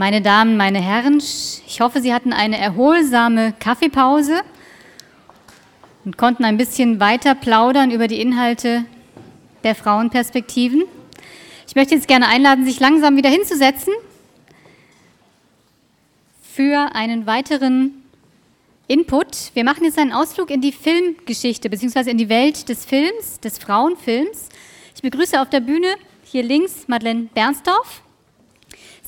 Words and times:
Meine 0.00 0.22
Damen, 0.22 0.56
meine 0.56 0.80
Herren, 0.80 1.18
ich 1.18 1.78
hoffe, 1.82 2.00
Sie 2.00 2.14
hatten 2.14 2.32
eine 2.32 2.56
erholsame 2.56 3.52
Kaffeepause 3.60 4.40
und 6.06 6.16
konnten 6.16 6.42
ein 6.46 6.56
bisschen 6.56 7.00
weiter 7.00 7.34
plaudern 7.34 7.90
über 7.90 8.08
die 8.08 8.18
Inhalte 8.18 8.86
der 9.62 9.74
Frauenperspektiven. 9.74 10.84
Ich 11.68 11.74
möchte 11.74 11.94
jetzt 11.96 12.08
gerne 12.08 12.28
einladen, 12.28 12.64
sich 12.64 12.80
langsam 12.80 13.18
wieder 13.18 13.28
hinzusetzen 13.28 13.92
für 16.50 16.94
einen 16.94 17.26
weiteren 17.26 18.02
Input. 18.88 19.50
Wir 19.52 19.64
machen 19.64 19.84
jetzt 19.84 19.98
einen 19.98 20.12
Ausflug 20.12 20.48
in 20.48 20.62
die 20.62 20.72
Filmgeschichte 20.72 21.68
bzw. 21.68 22.10
in 22.10 22.16
die 22.16 22.30
Welt 22.30 22.70
des 22.70 22.86
Films, 22.86 23.38
des 23.40 23.58
Frauenfilms. 23.58 24.48
Ich 24.94 25.02
begrüße 25.02 25.38
auf 25.38 25.50
der 25.50 25.60
Bühne 25.60 25.94
hier 26.24 26.42
links 26.42 26.88
Madeleine 26.88 27.28
Bernsdorf. 27.34 28.00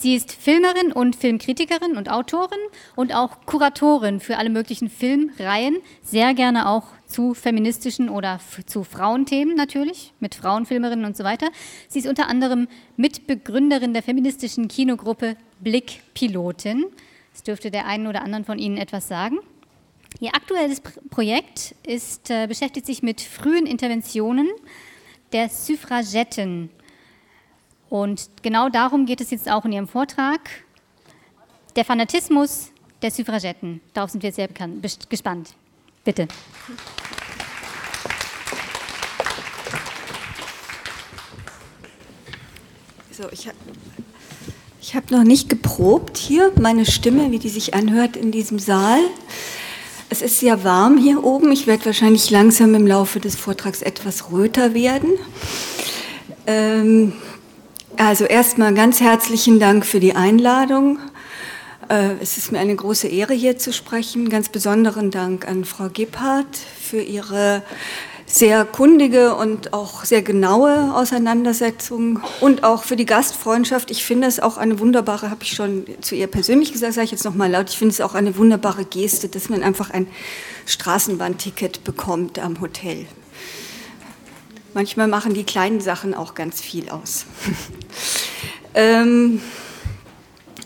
Sie 0.02 0.16
ist 0.16 0.32
Filmerin 0.32 0.90
und 0.90 1.14
Filmkritikerin 1.14 1.96
und 1.96 2.10
Autorin 2.10 2.58
und 2.96 3.14
auch 3.14 3.46
Kuratorin 3.46 4.18
für 4.18 4.36
alle 4.36 4.50
möglichen 4.50 4.90
Filmreihen, 4.90 5.76
sehr 6.02 6.34
gerne 6.34 6.68
auch 6.68 6.88
zu 7.06 7.34
feministischen 7.34 8.08
oder 8.08 8.40
zu 8.66 8.82
Frauenthemen 8.82 9.54
natürlich, 9.54 10.12
mit 10.18 10.34
Frauenfilmerinnen 10.34 11.04
und 11.04 11.16
so 11.16 11.22
weiter. 11.22 11.46
Sie 11.86 12.00
ist 12.00 12.08
unter 12.08 12.26
anderem 12.26 12.66
Mitbegründerin 12.96 13.92
der 13.92 14.02
feministischen 14.02 14.66
Kinogruppe 14.66 15.36
Blickpilotin. 15.60 16.86
Das 17.32 17.44
dürfte 17.44 17.70
der 17.70 17.86
einen 17.86 18.08
oder 18.08 18.22
anderen 18.22 18.44
von 18.44 18.58
Ihnen 18.58 18.78
etwas 18.78 19.06
sagen. 19.06 19.38
Ihr 20.18 20.34
aktuelles 20.34 20.82
Projekt 21.10 21.76
ist, 21.86 22.28
äh, 22.28 22.48
beschäftigt 22.48 22.86
sich 22.86 23.04
mit 23.04 23.20
frühen 23.20 23.66
Interventionen 23.66 24.48
der 25.32 25.48
Suffragetten. 25.48 26.70
Und 27.92 28.30
genau 28.40 28.70
darum 28.70 29.04
geht 29.04 29.20
es 29.20 29.30
jetzt 29.30 29.50
auch 29.50 29.66
in 29.66 29.72
Ihrem 29.72 29.86
Vortrag. 29.86 30.40
Der 31.76 31.84
Fanatismus 31.84 32.70
der 33.02 33.10
Suffragetten. 33.10 33.82
Darauf 33.92 34.08
sind 34.08 34.22
wir 34.22 34.32
sehr 34.32 34.48
bekannt, 34.48 34.82
gespannt. 35.10 35.50
Bitte. 36.02 36.26
So, 43.10 43.24
ich 43.30 43.46
habe 43.46 43.58
ich 44.80 44.94
hab 44.94 45.10
noch 45.10 45.24
nicht 45.24 45.50
geprobt 45.50 46.16
hier, 46.16 46.50
meine 46.58 46.86
Stimme, 46.86 47.30
wie 47.30 47.38
die 47.38 47.50
sich 47.50 47.74
anhört 47.74 48.16
in 48.16 48.32
diesem 48.32 48.58
Saal. 48.58 49.00
Es 50.08 50.22
ist 50.22 50.40
sehr 50.40 50.64
warm 50.64 50.96
hier 50.96 51.22
oben. 51.22 51.52
Ich 51.52 51.66
werde 51.66 51.84
wahrscheinlich 51.84 52.30
langsam 52.30 52.74
im 52.74 52.86
Laufe 52.86 53.20
des 53.20 53.36
Vortrags 53.36 53.82
etwas 53.82 54.32
röter 54.32 54.72
werden. 54.72 55.10
Ähm, 56.46 57.12
also 58.06 58.24
erstmal 58.24 58.74
ganz 58.74 59.00
herzlichen 59.00 59.60
Dank 59.60 59.86
für 59.86 60.00
die 60.00 60.16
Einladung. 60.16 60.98
Äh, 61.88 62.14
es 62.20 62.36
ist 62.36 62.50
mir 62.50 62.58
eine 62.58 62.74
große 62.74 63.06
Ehre, 63.06 63.32
hier 63.32 63.58
zu 63.58 63.72
sprechen. 63.72 64.28
Ganz 64.28 64.48
besonderen 64.48 65.12
Dank 65.12 65.46
an 65.46 65.64
Frau 65.64 65.88
Gebhardt 65.88 66.56
für 66.56 67.00
ihre 67.00 67.62
sehr 68.26 68.64
kundige 68.64 69.36
und 69.36 69.72
auch 69.72 70.04
sehr 70.04 70.22
genaue 70.22 70.94
Auseinandersetzung 70.94 72.20
und 72.40 72.64
auch 72.64 72.82
für 72.82 72.96
die 72.96 73.06
Gastfreundschaft. 73.06 73.90
Ich 73.92 74.04
finde 74.04 74.26
es 74.26 74.40
auch 74.40 74.56
eine 74.56 74.80
wunderbare, 74.80 75.30
habe 75.30 75.44
ich 75.44 75.52
schon 75.52 75.84
zu 76.00 76.16
ihr 76.16 76.26
persönlich 76.26 76.72
gesagt, 76.72 76.94
sage 76.94 77.04
ich 77.04 77.12
jetzt 77.12 77.24
nochmal 77.24 77.50
laut, 77.50 77.70
ich 77.70 77.78
finde 77.78 77.92
es 77.92 78.00
auch 78.00 78.14
eine 78.14 78.36
wunderbare 78.36 78.84
Geste, 78.84 79.28
dass 79.28 79.48
man 79.48 79.62
einfach 79.62 79.90
ein 79.90 80.08
Straßenbahnticket 80.66 81.84
bekommt 81.84 82.40
am 82.40 82.60
Hotel. 82.60 83.06
Manchmal 84.74 85.08
machen 85.08 85.34
die 85.34 85.44
kleinen 85.44 85.80
Sachen 85.80 86.14
auch 86.14 86.34
ganz 86.34 86.60
viel 86.60 86.88
aus. 86.88 87.26
ähm, 88.74 89.40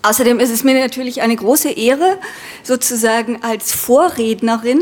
Außerdem 0.06 0.38
ist 0.38 0.50
es 0.50 0.62
mir 0.62 0.78
natürlich 0.78 1.20
eine 1.20 1.34
große 1.34 1.68
Ehre, 1.70 2.18
sozusagen 2.62 3.42
als 3.42 3.72
Vorrednerin 3.72 4.80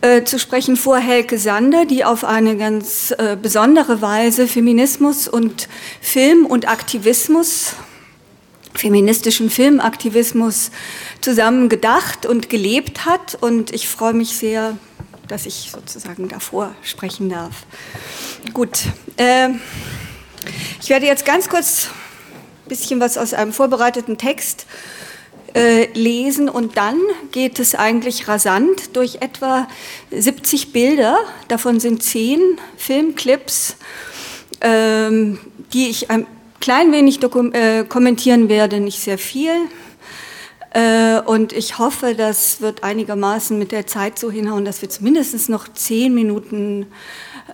äh, 0.00 0.24
zu 0.24 0.40
sprechen 0.40 0.76
vor 0.76 0.98
Helke 0.98 1.38
Sander, 1.38 1.84
die 1.84 2.04
auf 2.04 2.24
eine 2.24 2.56
ganz 2.56 3.14
äh, 3.16 3.36
besondere 3.40 4.02
Weise 4.02 4.48
Feminismus 4.48 5.28
und 5.28 5.68
Film 6.00 6.46
und 6.46 6.68
Aktivismus, 6.68 7.74
feministischen 8.74 9.50
Filmaktivismus 9.50 10.72
zusammen 11.20 11.68
gedacht 11.68 12.26
und 12.26 12.50
gelebt 12.50 13.06
hat. 13.06 13.36
Und 13.40 13.72
ich 13.72 13.86
freue 13.86 14.14
mich 14.14 14.36
sehr, 14.36 14.76
dass 15.34 15.46
ich 15.46 15.72
sozusagen 15.72 16.28
davor 16.28 16.76
sprechen 16.84 17.28
darf. 17.28 17.66
Gut, 18.52 18.84
äh, 19.16 19.48
ich 20.80 20.90
werde 20.90 21.06
jetzt 21.06 21.26
ganz 21.26 21.48
kurz 21.48 21.88
bisschen 22.68 23.00
was 23.00 23.18
aus 23.18 23.34
einem 23.34 23.52
vorbereiteten 23.52 24.16
Text 24.16 24.66
äh, 25.56 25.86
lesen 25.94 26.48
und 26.48 26.76
dann 26.76 27.00
geht 27.32 27.58
es 27.58 27.74
eigentlich 27.74 28.28
rasant 28.28 28.96
durch 28.96 29.16
etwa 29.22 29.66
70 30.12 30.72
Bilder, 30.72 31.18
davon 31.48 31.80
sind 31.80 32.04
zehn 32.04 32.40
Filmclips, 32.76 33.74
ähm, 34.60 35.40
die 35.72 35.88
ich 35.88 36.12
ein 36.12 36.28
klein 36.60 36.92
wenig 36.92 37.18
äh, 37.20 37.82
kommentieren 37.82 38.48
werde, 38.48 38.78
nicht 38.78 39.00
sehr 39.00 39.18
viel. 39.18 39.50
Äh, 40.74 41.20
und 41.20 41.52
ich 41.52 41.78
hoffe, 41.78 42.16
das 42.16 42.60
wird 42.60 42.82
einigermaßen 42.82 43.56
mit 43.56 43.70
der 43.70 43.86
Zeit 43.86 44.18
so 44.18 44.30
hinhauen, 44.30 44.64
dass 44.64 44.82
wir 44.82 44.90
zumindest 44.90 45.48
noch 45.48 45.68
zehn 45.72 46.12
Minuten 46.12 46.86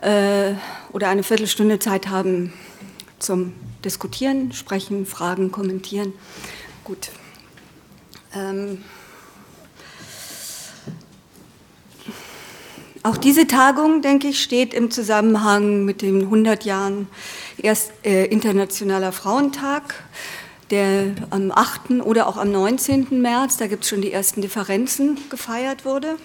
äh, 0.00 0.54
oder 0.92 1.08
eine 1.10 1.22
Viertelstunde 1.22 1.78
Zeit 1.78 2.08
haben 2.08 2.54
zum 3.18 3.52
diskutieren, 3.84 4.52
sprechen, 4.52 5.04
fragen, 5.04 5.52
kommentieren. 5.52 6.14
Gut. 6.82 7.10
Ähm 8.34 8.82
auch 13.02 13.18
diese 13.18 13.46
Tagung, 13.46 14.00
denke 14.00 14.28
ich, 14.28 14.42
steht 14.42 14.72
im 14.72 14.90
Zusammenhang 14.90 15.84
mit 15.84 16.00
den 16.00 16.22
100 16.22 16.64
Jahren 16.64 17.06
erst 17.58 17.92
äh, 18.02 18.24
Internationaler 18.26 19.12
Frauentag, 19.12 19.94
der 20.70 21.14
am 21.30 21.50
8. 21.50 22.02
oder 22.02 22.26
auch 22.26 22.36
am 22.36 22.52
19. 22.52 23.20
März, 23.20 23.56
da 23.56 23.66
gibt 23.66 23.84
es 23.84 23.90
schon 23.90 24.02
die 24.02 24.12
ersten 24.12 24.40
Differenzen, 24.40 25.18
gefeiert 25.30 25.84
wurde. 25.84 26.16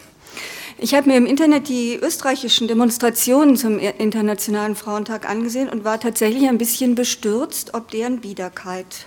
Ich 0.78 0.94
habe 0.94 1.10
mir 1.10 1.16
im 1.16 1.26
Internet 1.26 1.70
die 1.70 1.96
österreichischen 1.96 2.68
Demonstrationen 2.68 3.56
zum 3.56 3.80
Internationalen 3.80 4.76
Frauentag 4.76 5.30
angesehen 5.30 5.70
und 5.70 5.86
war 5.86 6.00
tatsächlich 6.00 6.50
ein 6.50 6.58
bisschen 6.58 6.96
bestürzt, 6.96 7.74
ob 7.74 7.92
deren 7.92 8.20
Biederkeit. 8.20 9.06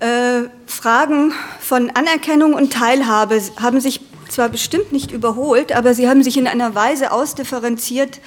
Äh, 0.00 0.42
Fragen 0.66 1.32
von 1.58 1.90
Anerkennung 1.90 2.52
und 2.52 2.70
Teilhabe 2.70 3.40
haben 3.58 3.80
sich 3.80 4.02
zwar 4.28 4.48
bestimmt 4.48 4.92
nicht 4.92 5.12
überholt, 5.12 5.72
aber 5.72 5.94
sie 5.94 6.08
haben 6.08 6.22
sich 6.22 6.36
in 6.36 6.46
einer 6.46 6.74
Weise 6.74 7.12
ausdifferenziert, 7.12 8.20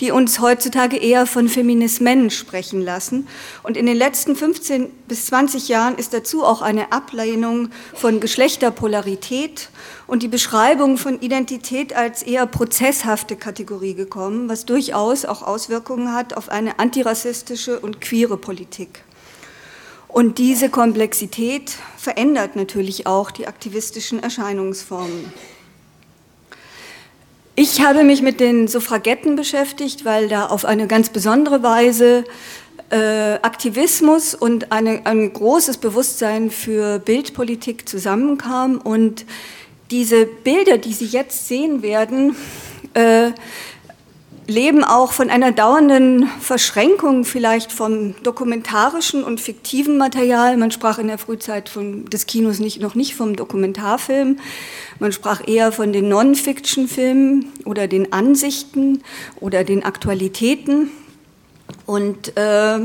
die 0.00 0.10
uns 0.10 0.40
heutzutage 0.40 0.96
eher 0.96 1.26
von 1.26 1.48
Feminismen 1.48 2.30
sprechen 2.30 2.82
lassen. 2.82 3.26
Und 3.62 3.76
in 3.76 3.86
den 3.86 3.96
letzten 3.96 4.36
15 4.36 4.90
bis 5.08 5.26
20 5.26 5.68
Jahren 5.68 5.96
ist 5.96 6.12
dazu 6.12 6.44
auch 6.44 6.62
eine 6.62 6.92
Ablehnung 6.92 7.70
von 7.94 8.20
Geschlechterpolarität 8.20 9.70
und 10.06 10.22
die 10.22 10.28
Beschreibung 10.28 10.98
von 10.98 11.20
Identität 11.20 11.96
als 11.96 12.22
eher 12.22 12.46
prozesshafte 12.46 13.36
Kategorie 13.36 13.94
gekommen, 13.94 14.48
was 14.48 14.66
durchaus 14.66 15.24
auch 15.24 15.42
Auswirkungen 15.42 16.12
hat 16.12 16.36
auf 16.36 16.48
eine 16.48 16.78
antirassistische 16.78 17.80
und 17.80 18.00
queere 18.00 18.36
Politik. 18.36 19.05
Und 20.08 20.38
diese 20.38 20.70
Komplexität 20.70 21.72
verändert 21.96 22.56
natürlich 22.56 23.06
auch 23.06 23.30
die 23.30 23.46
aktivistischen 23.46 24.22
Erscheinungsformen. 24.22 25.32
Ich 27.54 27.80
habe 27.80 28.04
mich 28.04 28.20
mit 28.20 28.38
den 28.38 28.68
Suffragetten 28.68 29.34
beschäftigt, 29.34 30.04
weil 30.04 30.28
da 30.28 30.46
auf 30.46 30.64
eine 30.64 30.86
ganz 30.86 31.08
besondere 31.08 31.62
Weise 31.62 32.24
äh, 32.90 33.34
Aktivismus 33.42 34.34
und 34.34 34.72
eine, 34.72 35.06
ein 35.06 35.32
großes 35.32 35.78
Bewusstsein 35.78 36.50
für 36.50 36.98
Bildpolitik 36.98 37.88
zusammenkam. 37.88 38.76
Und 38.76 39.24
diese 39.90 40.26
Bilder, 40.26 40.78
die 40.78 40.92
Sie 40.92 41.06
jetzt 41.06 41.48
sehen 41.48 41.82
werden, 41.82 42.36
äh, 42.94 43.32
leben 44.46 44.84
auch 44.84 45.12
von 45.12 45.30
einer 45.30 45.52
dauernden 45.52 46.28
Verschränkung 46.40 47.24
vielleicht 47.24 47.72
vom 47.72 48.14
dokumentarischen 48.22 49.24
und 49.24 49.40
fiktiven 49.40 49.98
Material. 49.98 50.56
Man 50.56 50.70
sprach 50.70 50.98
in 50.98 51.08
der 51.08 51.18
Frühzeit 51.18 51.68
von, 51.68 52.04
des 52.06 52.26
Kinos 52.26 52.58
nicht, 52.58 52.80
noch 52.80 52.94
nicht 52.94 53.16
vom 53.16 53.34
Dokumentarfilm. 53.34 54.38
Man 54.98 55.12
sprach 55.12 55.46
eher 55.46 55.72
von 55.72 55.92
den 55.92 56.08
Non-Fiction-Filmen 56.08 57.52
oder 57.64 57.88
den 57.88 58.12
Ansichten 58.12 59.02
oder 59.40 59.64
den 59.64 59.84
Aktualitäten. 59.84 60.90
Und 61.84 62.36
äh, 62.36 62.78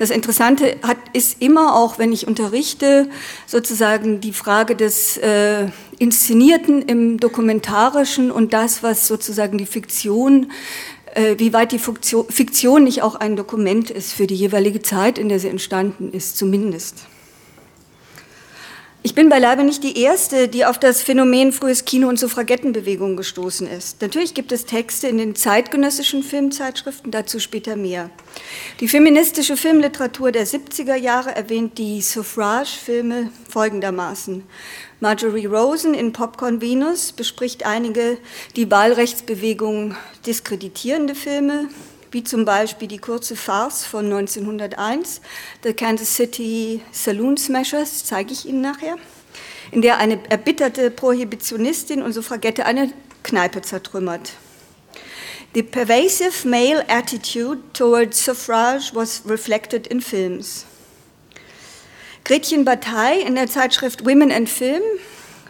das 0.00 0.08
Interessante 0.08 0.78
hat, 0.82 0.96
ist 1.12 1.42
immer 1.42 1.76
auch, 1.76 1.98
wenn 1.98 2.10
ich 2.10 2.26
unterrichte, 2.26 3.10
sozusagen 3.46 4.22
die 4.22 4.32
Frage 4.32 4.74
des 4.74 5.18
äh, 5.18 5.66
Inszenierten 5.98 6.80
im 6.80 7.20
Dokumentarischen 7.20 8.30
und 8.30 8.54
das, 8.54 8.82
was 8.82 9.06
sozusagen 9.06 9.58
die 9.58 9.66
Fiktion, 9.66 10.52
äh, 11.14 11.34
wie 11.36 11.52
weit 11.52 11.72
die 11.72 11.78
Fiktion, 11.78 12.26
Fiktion 12.30 12.84
nicht 12.84 13.02
auch 13.02 13.14
ein 13.14 13.36
Dokument 13.36 13.90
ist 13.90 14.14
für 14.14 14.26
die 14.26 14.36
jeweilige 14.36 14.80
Zeit, 14.80 15.18
in 15.18 15.28
der 15.28 15.38
sie 15.38 15.48
entstanden 15.48 16.10
ist, 16.12 16.38
zumindest. 16.38 17.04
Ich 19.02 19.14
bin 19.14 19.30
beileibe 19.30 19.64
nicht 19.64 19.82
die 19.82 19.98
Erste, 19.98 20.46
die 20.46 20.66
auf 20.66 20.78
das 20.78 21.00
Phänomen 21.00 21.52
frühes 21.52 21.86
Kino 21.86 22.06
und 22.06 22.18
Suffragettenbewegung 22.18 23.16
gestoßen 23.16 23.66
ist. 23.66 24.02
Natürlich 24.02 24.34
gibt 24.34 24.52
es 24.52 24.66
Texte 24.66 25.08
in 25.08 25.16
den 25.16 25.34
zeitgenössischen 25.34 26.22
Filmzeitschriften, 26.22 27.10
dazu 27.10 27.40
später 27.40 27.76
mehr. 27.76 28.10
Die 28.78 28.88
feministische 28.88 29.56
Filmliteratur 29.56 30.32
der 30.32 30.46
70er 30.46 30.96
Jahre 30.96 31.34
erwähnt 31.34 31.78
die 31.78 32.02
Suffrage-Filme 32.02 33.30
folgendermaßen. 33.48 34.42
Marjorie 35.00 35.46
Rosen 35.46 35.94
in 35.94 36.12
Popcorn 36.12 36.60
Venus 36.60 37.12
bespricht 37.12 37.64
einige 37.64 38.18
die 38.56 38.70
Wahlrechtsbewegung 38.70 39.96
diskreditierende 40.26 41.14
Filme, 41.14 41.68
wie 42.10 42.24
zum 42.24 42.44
Beispiel 42.44 42.88
die 42.88 42.98
kurze 42.98 43.36
Farce 43.36 43.84
von 43.84 44.06
1901, 44.06 45.20
The 45.62 45.72
Kansas 45.72 46.16
City 46.16 46.80
Saloon 46.92 47.36
Smashers, 47.36 48.04
zeige 48.04 48.32
ich 48.32 48.46
Ihnen 48.46 48.60
nachher, 48.60 48.96
in 49.70 49.82
der 49.82 49.98
eine 49.98 50.18
erbitterte 50.28 50.90
Prohibitionistin 50.90 52.02
und 52.02 52.12
Suffragette 52.12 52.66
eine 52.66 52.92
Kneipe 53.22 53.62
zertrümmert. 53.62 54.32
The 55.54 55.62
pervasive 55.62 56.46
male 56.46 56.88
attitude 56.88 57.60
towards 57.72 58.24
suffrage 58.24 58.92
was 58.94 59.22
reflected 59.26 59.86
in 59.88 60.00
films. 60.00 60.64
Gretchen 62.24 62.64
Bataille 62.64 63.22
in 63.22 63.34
der 63.34 63.48
Zeitschrift 63.48 64.04
Women 64.04 64.30
and 64.30 64.48
Film 64.48 64.82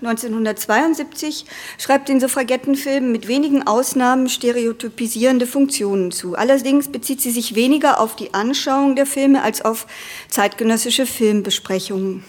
1972 0.03 1.45
schreibt 1.79 2.09
den 2.09 2.21
Suffragettenfilmen 2.21 3.13
mit 3.13 3.29
wenigen 3.29 3.67
Ausnahmen 3.67 4.29
stereotypisierende 4.29 5.47
Funktionen 5.47 6.11
zu. 6.11 6.37
Allerdings 6.37 6.89
bezieht 6.89 7.21
sie 7.21 7.31
sich 7.31 7.55
weniger 7.55 8.01
auf 8.01 8.17
die 8.17 8.33
Anschauung 8.33 8.97
der 8.97 9.07
Filme 9.07 9.43
als 9.43 9.63
auf 9.63 9.87
zeitgenössische 10.29 11.05
Filmbesprechungen. 11.05 12.25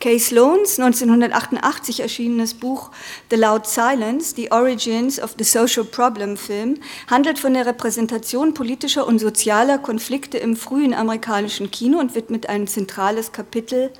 Kay 0.00 0.20
Sloans 0.20 0.78
1988 0.78 1.98
erschienenes 1.98 2.54
Buch 2.54 2.92
The 3.30 3.36
Loud 3.36 3.66
Silence, 3.66 4.32
The 4.36 4.52
Origins 4.52 5.20
of 5.20 5.34
the 5.36 5.42
Social 5.42 5.84
Problem 5.84 6.36
Film, 6.36 6.78
handelt 7.10 7.40
von 7.40 7.54
der 7.54 7.66
Repräsentation 7.66 8.54
politischer 8.54 9.04
und 9.08 9.18
sozialer 9.18 9.78
Konflikte 9.78 10.38
im 10.38 10.54
frühen 10.54 10.94
amerikanischen 10.94 11.72
Kino 11.72 11.98
und 11.98 12.14
widmet 12.14 12.48
ein 12.48 12.68
zentrales 12.68 13.32
Kapitel 13.32 13.90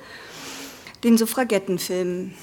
den 1.03 1.17
Suffragettenfilmen. 1.17 2.33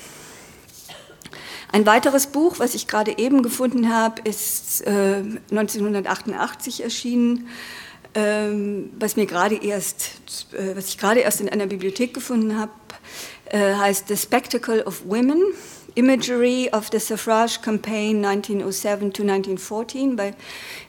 Ein 1.72 1.86
weiteres 1.86 2.28
Buch, 2.28 2.58
was 2.58 2.74
ich 2.74 2.86
gerade 2.86 3.18
eben 3.18 3.42
gefunden 3.42 3.92
habe, 3.92 4.22
ist 4.22 4.86
äh, 4.86 5.22
1988 5.50 6.82
erschienen, 6.82 7.48
ähm, 8.14 8.90
was 8.98 9.16
mir 9.16 9.26
gerade 9.26 9.56
erst, 9.56 10.12
äh, 10.52 10.76
was 10.76 10.88
ich 10.88 10.98
gerade 10.98 11.20
erst 11.20 11.40
in 11.40 11.48
einer 11.48 11.66
Bibliothek 11.66 12.14
gefunden 12.14 12.58
habe, 12.58 12.72
äh, 13.46 13.74
heißt 13.74 14.08
The 14.08 14.16
Spectacle 14.16 14.84
of 14.84 15.02
Women. 15.06 15.42
Imagery 15.96 16.68
of 16.72 16.90
the 16.92 17.00
Suffrage 17.00 17.62
Campaign 17.62 18.24
1907 18.24 19.12
to 19.12 19.22
1914 19.22 20.14
bei, 20.14 20.34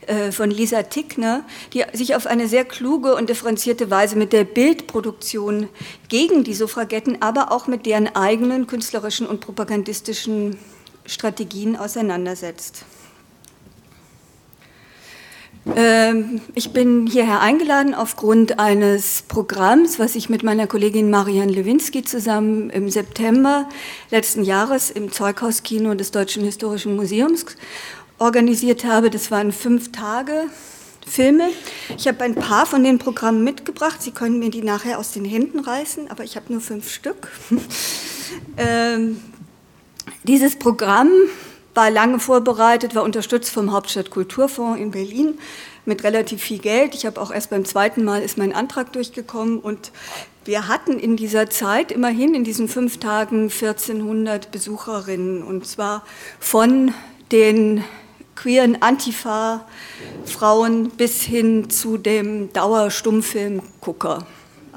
äh, 0.05 0.31
von 0.31 0.51
Lisa 0.51 0.83
Tickner, 0.83 1.45
die 1.73 1.83
sich 1.93 2.15
auf 2.15 2.27
eine 2.27 2.47
sehr 2.47 2.65
kluge 2.65 3.15
und 3.15 3.29
differenzierte 3.29 3.89
Weise 3.89 4.17
mit 4.17 4.33
der 4.33 4.43
Bildproduktion 4.43 5.69
gegen 6.09 6.43
die 6.43 6.53
Suffragetten, 6.53 7.21
aber 7.21 7.51
auch 7.51 7.67
mit 7.67 7.85
deren 7.85 8.13
eigenen 8.15 8.67
künstlerischen 8.67 9.25
und 9.25 9.39
propagandistischen 9.39 10.57
Strategien 11.05 11.77
auseinandersetzt. 11.77 12.85
Ähm, 15.75 16.41
ich 16.55 16.71
bin 16.71 17.07
hierher 17.07 17.41
eingeladen 17.41 17.93
aufgrund 17.93 18.59
eines 18.59 19.23
Programms, 19.27 19.99
was 19.99 20.15
ich 20.15 20.29
mit 20.29 20.43
meiner 20.43 20.67
Kollegin 20.67 21.09
Marianne 21.09 21.51
Lewinsky 21.51 22.03
zusammen 22.03 22.69
im 22.69 22.89
September 22.89 23.67
letzten 24.09 24.43
Jahres 24.43 24.89
im 24.89 25.11
Zeughauskino 25.11 25.95
des 25.95 26.11
Deutschen 26.11 26.43
Historischen 26.43 26.95
Museums 26.95 27.45
organisiert 28.19 28.85
habe. 28.85 29.09
Das 29.09 29.31
waren 29.31 29.51
fünf 29.51 29.91
Tage 29.91 30.45
Filme. 31.05 31.49
Ich 31.97 32.07
habe 32.07 32.23
ein 32.23 32.35
paar 32.35 32.65
von 32.65 32.83
den 32.83 32.97
Programmen 32.97 33.43
mitgebracht. 33.43 34.01
Sie 34.01 34.11
können 34.11 34.39
mir 34.39 34.49
die 34.49 34.61
nachher 34.61 34.99
aus 34.99 35.13
den 35.13 35.25
Händen 35.25 35.59
reißen, 35.59 36.11
aber 36.11 36.23
ich 36.23 36.35
habe 36.35 36.51
nur 36.51 36.61
fünf 36.61 36.91
Stück. 36.91 37.29
ähm, 38.57 39.21
dieses 40.23 40.57
Programm 40.57 41.09
war 41.77 41.89
lange 41.91 42.19
vorbereitet, 42.19 42.95
war 42.95 43.03
unterstützt 43.03 43.51
vom 43.51 43.71
Hauptstadtkulturfonds 43.71 44.81
in 44.81 44.91
Berlin 44.91 45.37
mit 45.85 46.03
relativ 46.03 46.41
viel 46.41 46.57
Geld. 46.57 46.95
Ich 46.95 47.05
habe 47.05 47.21
auch 47.21 47.31
erst 47.31 47.51
beim 47.51 47.65
zweiten 47.65 48.03
Mal 48.03 48.23
ist 48.23 48.39
mein 48.39 48.51
Antrag 48.51 48.91
durchgekommen 48.93 49.59
und 49.59 49.91
wir 50.43 50.67
hatten 50.67 50.97
in 50.97 51.17
dieser 51.17 51.51
Zeit 51.51 51.91
immerhin 51.91 52.33
in 52.33 52.43
diesen 52.43 52.67
fünf 52.67 52.97
Tagen 52.97 53.43
1400 53.43 54.49
Besucherinnen 54.51 55.43
und 55.43 55.67
zwar 55.67 56.03
von 56.39 56.95
den 57.31 57.83
queeren 58.35 58.81
Antifa-Frauen 58.81 60.89
bis 60.89 61.21
hin 61.21 61.69
zu 61.69 61.99
dem 61.99 62.51
Dauerstummfilmgucker. 62.53 64.25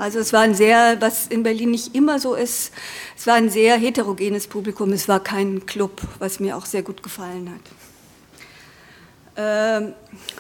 Also 0.00 0.19
es 0.19 0.32
war 0.32 0.41
ein 0.41 0.55
sehr, 0.55 0.99
was 1.02 1.26
in 1.26 1.43
Berlin 1.43 1.73
nicht 1.73 1.94
immer 1.94 2.19
so 2.19 2.35
ist, 2.35 2.73
es 3.19 3.26
war 3.26 3.35
ein 3.35 3.50
sehr 3.50 3.76
heterogenes 3.76 4.47
Publikum, 4.47 4.94
es 4.94 5.08
war 5.08 5.20
kein 5.20 5.67
Club, 5.67 6.00
was 6.19 6.41
mir 6.41 6.56
auch 6.56 6.64
sehr 6.64 6.82
gut 6.82 7.02
gefallen 7.02 7.55
hat. 7.55 7.61
Ähm, 9.37 9.93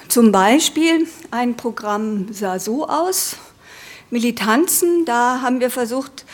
zum 0.08 0.32
Beispiel 0.32 1.06
ein 1.30 1.58
Programm 1.58 2.32
sah 2.32 2.58
so 2.58 2.88
aus, 2.88 3.36
Militanzen, 4.08 5.04
da 5.04 5.42
haben 5.42 5.60
wir 5.60 5.68
versucht 5.68 6.24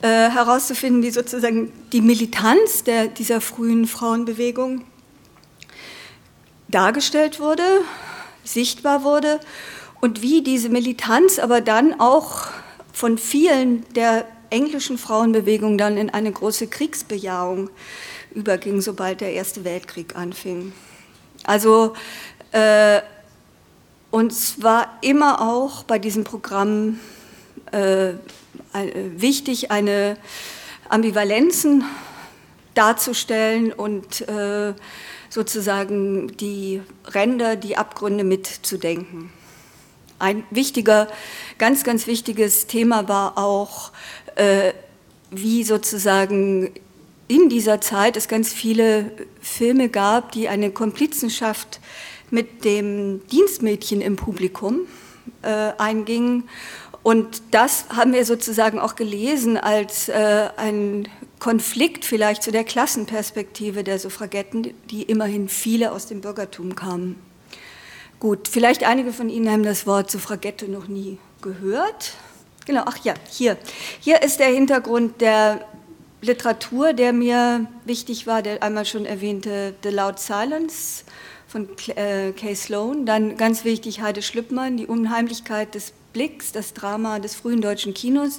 äh, 0.00 0.08
herauszufinden, 0.08 1.04
wie 1.04 1.12
sozusagen 1.12 1.72
die 1.92 2.00
Militanz 2.00 2.82
der, 2.82 3.06
dieser 3.06 3.40
frühen 3.40 3.86
Frauenbewegung 3.86 4.84
dargestellt 6.66 7.38
wurde, 7.38 7.62
sichtbar 8.42 9.04
wurde 9.04 9.38
und 10.00 10.20
wie 10.20 10.42
diese 10.42 10.68
Militanz 10.68 11.38
aber 11.38 11.60
dann 11.60 12.00
auch 12.00 12.48
von 12.92 13.18
vielen 13.18 13.84
der 13.94 14.26
englischen 14.50 14.98
Frauenbewegung 14.98 15.78
dann 15.78 15.96
in 15.96 16.10
eine 16.10 16.30
große 16.30 16.66
Kriegsbejahung 16.66 17.70
überging, 18.34 18.80
sobald 18.80 19.20
der 19.20 19.32
Erste 19.32 19.64
Weltkrieg 19.64 20.14
anfing. 20.16 20.72
Also 21.44 21.94
äh, 22.52 23.00
uns 24.10 24.62
war 24.62 24.98
immer 25.00 25.40
auch 25.40 25.84
bei 25.84 25.98
diesem 25.98 26.24
Programm 26.24 27.00
äh, 27.72 28.12
wichtig, 29.16 29.70
eine 29.70 30.16
Ambivalenzen 30.88 31.84
darzustellen 32.74 33.72
und 33.72 34.26
äh, 34.28 34.74
sozusagen 35.30 36.36
die 36.36 36.82
Ränder, 37.06 37.56
die 37.56 37.76
Abgründe 37.78 38.24
mitzudenken. 38.24 39.30
Ein 40.22 40.44
wichtiger, 40.50 41.08
ganz, 41.58 41.82
ganz 41.82 42.06
wichtiges 42.06 42.68
Thema 42.68 43.08
war 43.08 43.38
auch, 43.38 43.90
äh, 44.36 44.72
wie 45.32 45.64
sozusagen 45.64 46.70
in 47.26 47.48
dieser 47.48 47.80
Zeit 47.80 48.16
es 48.16 48.28
ganz 48.28 48.52
viele 48.52 49.10
Filme 49.40 49.88
gab, 49.88 50.30
die 50.30 50.48
eine 50.48 50.70
Komplizenschaft 50.70 51.80
mit 52.30 52.64
dem 52.64 53.26
Dienstmädchen 53.32 54.00
im 54.00 54.14
Publikum 54.14 54.82
äh, 55.42 55.72
eingingen. 55.78 56.48
Und 57.02 57.42
das 57.50 57.86
haben 57.88 58.12
wir 58.12 58.24
sozusagen 58.24 58.78
auch 58.78 58.94
gelesen 58.94 59.56
als 59.56 60.08
äh, 60.08 60.50
ein 60.56 61.08
Konflikt 61.40 62.04
vielleicht 62.04 62.44
zu 62.44 62.52
der 62.52 62.62
Klassenperspektive 62.62 63.82
der 63.82 63.98
Suffragetten, 63.98 64.72
die 64.88 65.02
immerhin 65.02 65.48
viele 65.48 65.90
aus 65.90 66.06
dem 66.06 66.20
Bürgertum 66.20 66.76
kamen. 66.76 67.31
Gut, 68.22 68.46
vielleicht 68.46 68.84
einige 68.84 69.12
von 69.12 69.28
Ihnen 69.28 69.50
haben 69.50 69.64
das 69.64 69.84
Wort 69.84 70.08
Suffragette 70.08 70.70
noch 70.70 70.86
nie 70.86 71.18
gehört. 71.40 72.12
Genau, 72.66 72.82
ach 72.86 72.98
ja, 73.02 73.14
hier. 73.28 73.56
Hier 73.98 74.22
ist 74.22 74.38
der 74.38 74.46
Hintergrund 74.46 75.20
der 75.20 75.66
Literatur, 76.20 76.92
der 76.92 77.12
mir 77.12 77.66
wichtig 77.84 78.28
war, 78.28 78.40
der 78.40 78.62
einmal 78.62 78.86
schon 78.86 79.06
erwähnte 79.06 79.74
The 79.82 79.88
Loud 79.88 80.20
Silence 80.20 81.02
von 81.48 81.68
äh, 81.96 82.30
Kay 82.30 82.54
Sloan, 82.54 83.06
dann 83.06 83.36
ganz 83.36 83.64
wichtig 83.64 84.02
Heide 84.02 84.22
Schlüppmann, 84.22 84.76
Die 84.76 84.86
Unheimlichkeit 84.86 85.74
des 85.74 85.92
Blicks, 86.12 86.52
das 86.52 86.74
Drama 86.74 87.18
des 87.18 87.34
frühen 87.34 87.60
deutschen 87.60 87.92
Kinos 87.92 88.38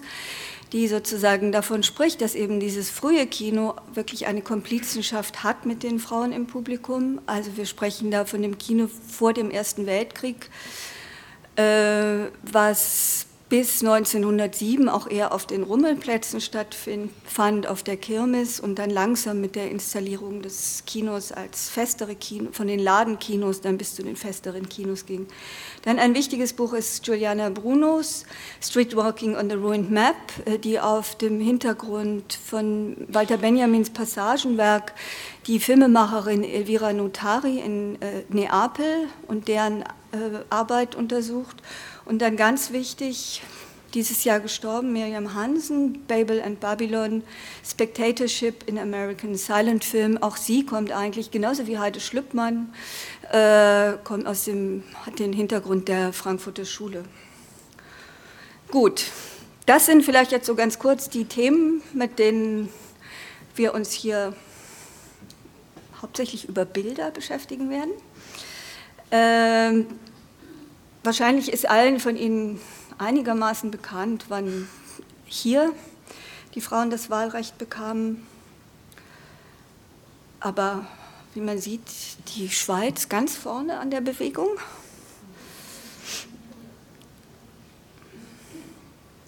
die 0.73 0.87
sozusagen 0.87 1.51
davon 1.51 1.83
spricht, 1.83 2.19
dass 2.21 2.33
eben 2.33 2.59
dieses 2.59 2.89
frühe 2.89 3.27
Kino 3.27 3.75
wirklich 3.93 4.25
eine 4.25 4.41
Komplizenschaft 4.41 5.43
hat 5.43 5.67
mit 5.67 5.83
den 5.83 5.99
Frauen 5.99 6.33
im 6.33 6.47
Publikum. 6.47 7.21
Also 7.27 7.55
wir 7.55 7.67
sprechen 7.67 8.09
da 8.09 8.25
von 8.25 8.41
dem 8.41 8.57
Kino 8.57 8.89
vor 9.07 9.33
dem 9.33 9.51
Ersten 9.51 9.85
Weltkrieg, 9.85 10.49
äh, 11.55 12.25
was 12.41 13.27
bis 13.53 13.83
1907 13.83 14.89
auch 14.89 15.07
eher 15.07 15.31
auf 15.31 15.45
den 15.45 15.61
Rummelplätzen 15.61 16.41
stattfand, 16.41 17.67
auf 17.67 17.83
der 17.83 17.97
Kirmes 17.97 18.59
und 18.59 18.79
dann 18.79 18.89
langsam 18.89 19.41
mit 19.41 19.55
der 19.55 19.69
Installierung 19.69 20.41
des 20.41 20.81
Kinos 20.87 21.31
als 21.31 21.69
festere 21.69 22.15
Kino, 22.15 22.49
von 22.51 22.65
den 22.65 22.79
Ladenkinos 22.79 23.61
dann 23.61 23.77
bis 23.77 23.93
zu 23.93 24.01
den 24.01 24.15
festeren 24.15 24.67
Kinos 24.69 25.05
ging. 25.05 25.27
Dann 25.83 25.99
ein 25.99 26.15
wichtiges 26.15 26.53
Buch 26.53 26.73
ist 26.73 27.05
Juliana 27.05 27.51
Brunos 27.51 28.25
Streetwalking 28.59 29.37
on 29.37 29.51
the 29.51 29.55
Ruined 29.55 29.91
Map, 29.91 30.15
äh, 30.45 30.57
die 30.57 30.79
auf 30.79 31.15
dem 31.19 31.39
Hintergrund 31.39 32.33
von 32.33 32.97
Walter 33.07 33.37
Benjamins 33.37 33.91
Passagenwerk 33.91 34.95
die 35.45 35.59
Filmemacherin 35.59 36.43
Elvira 36.43 36.91
Notari 36.91 37.59
in 37.59 38.01
äh, 38.01 38.23
Neapel 38.29 39.09
und 39.27 39.47
deren 39.47 39.83
äh, 39.83 40.39
Arbeit 40.49 40.95
untersucht 40.95 41.61
und 42.05 42.21
dann 42.21 42.37
ganz 42.37 42.71
wichtig, 42.71 43.41
dieses 43.93 44.23
Jahr 44.23 44.39
gestorben, 44.39 44.91
Miriam 44.91 45.35
Hansen, 45.35 46.05
Babel 46.07 46.41
and 46.41 46.59
Babylon, 46.59 47.23
Spectatorship 47.63 48.67
in 48.67 48.79
American 48.79 49.35
Silent 49.35 49.85
Film. 49.85 50.17
Auch 50.21 50.37
sie 50.37 50.65
kommt 50.65 50.91
eigentlich, 50.91 51.31
genauso 51.31 51.67
wie 51.67 51.77
Heide 51.77 51.99
Schlüppmann, 51.99 52.73
äh, 53.31 53.93
kommt 54.03 54.25
aus 54.25 54.45
dem, 54.45 54.83
hat 55.05 55.19
den 55.19 55.31
Hintergrund 55.33 55.87
der 55.87 56.11
Frankfurter 56.11 56.65
Schule. 56.65 57.03
Gut, 58.71 59.05
das 59.65 59.85
sind 59.85 60.03
vielleicht 60.03 60.31
jetzt 60.31 60.47
so 60.47 60.55
ganz 60.55 60.79
kurz 60.79 61.09
die 61.09 61.25
Themen, 61.25 61.83
mit 61.93 62.17
denen 62.17 62.69
wir 63.55 63.73
uns 63.75 63.91
hier 63.91 64.33
hauptsächlich 66.01 66.49
über 66.49 66.65
Bilder 66.65 67.11
beschäftigen 67.11 67.69
werden. 67.69 67.91
Ähm, 69.11 69.85
Wahrscheinlich 71.03 71.51
ist 71.51 71.69
allen 71.69 71.99
von 71.99 72.15
Ihnen 72.15 72.61
einigermaßen 72.97 73.71
bekannt, 73.71 74.25
wann 74.29 74.69
hier 75.25 75.73
die 76.55 76.61
Frauen 76.61 76.89
das 76.89 77.09
Wahlrecht 77.09 77.57
bekamen. 77.57 78.25
Aber 80.39 80.87
wie 81.33 81.41
man 81.41 81.59
sieht, 81.59 81.81
die 82.35 82.49
Schweiz 82.49 83.09
ganz 83.09 83.35
vorne 83.35 83.79
an 83.79 83.91
der 83.91 83.99
Bewegung. 83.99 84.47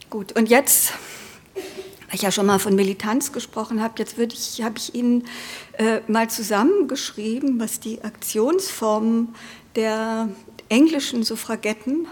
Gut, 0.09 0.31
und 0.33 0.47
jetzt, 0.47 0.93
weil 1.53 2.13
ich 2.13 2.21
ja 2.21 2.31
schon 2.31 2.45
mal 2.45 2.59
von 2.59 2.75
Militanz 2.75 3.33
gesprochen 3.33 3.81
habe, 3.81 3.95
jetzt 3.97 4.17
ich, 4.17 4.61
habe 4.61 4.77
ich 4.77 4.95
Ihnen 4.95 5.27
äh, 5.73 5.99
mal 6.07 6.29
zusammengeschrieben, 6.29 7.59
was 7.59 7.81
die 7.81 8.01
Aktionsformen 8.01 9.35
der 9.75 10.29
englischen 10.69 11.23
Suffragetten 11.23 12.07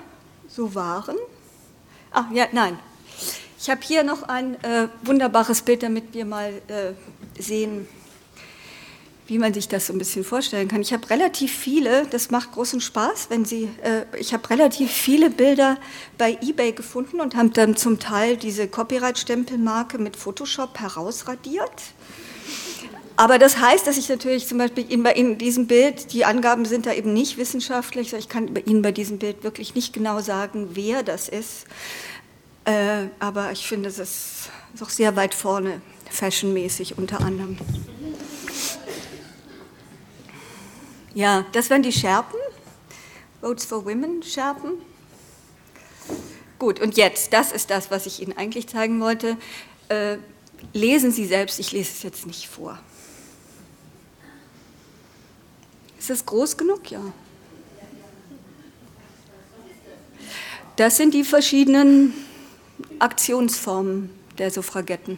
so 0.48 0.76
waren. 0.76 1.16
Ah, 2.12 2.26
ja, 2.34 2.48
nein. 2.52 2.78
Ich 3.60 3.70
habe 3.70 3.82
hier 3.82 4.04
noch 4.04 4.24
ein 4.24 4.62
äh, 4.64 4.88
wunderbares 5.04 5.62
Bild, 5.62 5.84
damit 5.84 6.14
wir 6.14 6.26
mal 6.26 6.52
äh, 6.68 7.42
sehen, 7.42 7.88
wie 9.28 9.40
man 9.40 9.54
sich 9.54 9.70
das 9.70 9.88
so 9.88 9.94
ein 9.94 9.98
bisschen 9.98 10.24
vorstellen 10.24 10.68
kann. 10.68 10.82
Ich 10.82 10.92
habe 10.92 11.10
relativ 11.10 11.52
viele, 11.52 12.06
das 12.08 12.30
macht 12.30 12.52
großen 12.52 12.82
Spaß, 12.82 13.30
wenn 13.30 13.46
Sie, 13.46 13.70
äh, 13.82 14.04
ich 14.20 14.34
habe 14.34 14.50
relativ 14.50 14.92
viele 14.92 15.30
Bilder 15.30 15.78
bei 16.18 16.38
eBay 16.42 16.74
gefunden 16.74 17.22
und 17.22 17.36
habe 17.36 17.50
dann 17.50 17.78
zum 17.78 18.00
Teil 18.00 18.36
diese 18.36 18.68
Copyright-Stempelmarke 18.68 19.98
mit 19.98 20.18
Photoshop 20.18 20.80
herausradiert 20.80 21.72
aber 23.16 23.38
das 23.38 23.60
heißt, 23.60 23.86
dass 23.86 23.98
ich 23.98 24.10
natürlich 24.10 24.48
zum 24.48 24.58
Beispiel 24.58 24.86
bei 25.04 25.14
Ihnen 25.14 25.38
diesem 25.38 25.68
Bild, 25.68 26.14
die 26.14 26.26
Angaben 26.26 26.66
sind 26.66 26.86
da 26.86 26.94
eben 26.94 27.14
nicht 27.14 27.38
wissenschaftlich, 27.38 28.14
ich 28.14 28.28
kann 28.28 28.56
Ihnen 28.66 28.82
bei 28.82 28.92
diesem 28.92 29.20
Bild 29.20 29.44
wirklich 29.44 29.76
nicht 29.76 29.94
genau 29.94 30.20
sagen, 30.22 30.70
wer 30.74 31.04
das 31.04 31.30
ist. 31.30 31.66
Äh, 32.66 33.08
aber 33.20 33.52
ich 33.52 33.68
finde, 33.68 33.90
es 33.90 34.00
ist, 34.00 34.50
auch 34.82 34.90
sehr 34.90 35.16
weit 35.16 35.36
vorne, 35.36 35.82
fashionmäßig 36.10 36.98
unter 36.98 37.20
anderem. 37.22 37.58
Ja, 41.14 41.46
das 41.52 41.70
waren 41.70 41.84
die 41.84 41.92
Scherpen, 41.92 42.40
Votes 43.42 43.66
for 43.66 43.86
Women 43.86 44.24
Scherpen. 44.24 44.72
Gut, 46.58 46.80
und 46.80 46.98
jetzt, 46.98 47.34
das 47.34 47.52
ist 47.52 47.70
das, 47.70 47.92
was 47.92 48.08
ich 48.08 48.22
Ihnen 48.22 48.36
eigentlich 48.36 48.68
zeigen 48.68 49.00
wollte. 49.00 49.38
Äh, 49.90 50.18
lesen 50.72 51.12
Sie 51.12 51.26
selbst, 51.26 51.60
ich 51.60 51.72
lese 51.72 51.92
es 51.92 52.04
jetzt 52.04 52.26
nicht 52.26 52.48
vor. 52.48 52.80
Ist 56.04 56.10
das 56.10 56.26
groß 56.26 56.58
genug? 56.58 56.92
Ja. 56.92 57.00
Das 60.76 60.98
sind 60.98 61.14
die 61.14 61.24
verschiedenen 61.24 62.14
Aktionsformen 63.00 64.10
der 64.38 64.52
Suffragetten. 64.52 65.18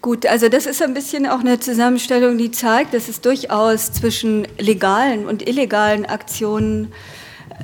Gut, 0.00 0.26
also 0.26 0.48
das 0.48 0.66
ist 0.66 0.80
ein 0.80 0.94
bisschen 0.94 1.26
auch 1.26 1.40
eine 1.40 1.58
Zusammenstellung, 1.58 2.38
die 2.38 2.50
zeigt, 2.50 2.94
dass 2.94 3.08
es 3.08 3.20
durchaus 3.20 3.92
zwischen 3.92 4.46
legalen 4.58 5.26
und 5.26 5.46
illegalen 5.46 6.06
Aktionen, 6.06 6.92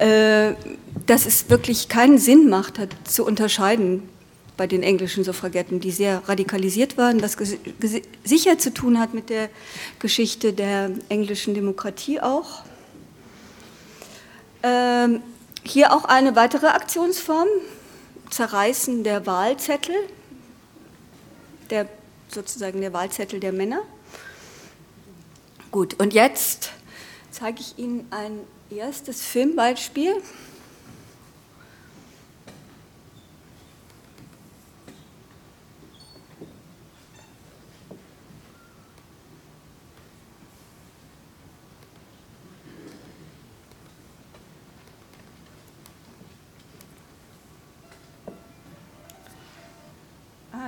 äh, 0.00 0.54
dass 1.06 1.26
es 1.26 1.48
wirklich 1.48 1.88
keinen 1.88 2.18
Sinn 2.18 2.48
macht, 2.48 2.78
hat, 2.78 2.90
zu 3.04 3.24
unterscheiden 3.24 4.08
bei 4.56 4.66
den 4.66 4.82
englischen 4.82 5.24
Suffragetten, 5.24 5.80
die 5.80 5.90
sehr 5.90 6.22
radikalisiert 6.28 6.96
waren, 6.96 7.22
was 7.22 7.36
sicher 8.24 8.58
zu 8.58 8.72
tun 8.72 8.98
hat 8.98 9.14
mit 9.14 9.30
der 9.30 9.48
Geschichte 9.98 10.52
der 10.52 10.90
englischen 11.08 11.54
Demokratie 11.54 12.20
auch. 12.20 12.62
Ähm, 14.62 15.22
hier 15.62 15.92
auch 15.92 16.04
eine 16.04 16.36
weitere 16.36 16.66
Aktionsform, 16.66 17.48
Zerreißen 18.34 19.04
der 19.04 19.26
Wahlzettel. 19.26 19.94
Der 21.70 21.88
sozusagen 22.26 22.80
der 22.80 22.92
Wahlzettel 22.92 23.38
der 23.38 23.52
Männer. 23.52 23.82
Gut, 25.70 25.94
und 26.00 26.12
jetzt 26.12 26.72
zeige 27.30 27.60
ich 27.60 27.78
Ihnen 27.78 28.08
ein 28.10 28.40
erstes 28.76 29.22
Filmbeispiel. 29.22 30.20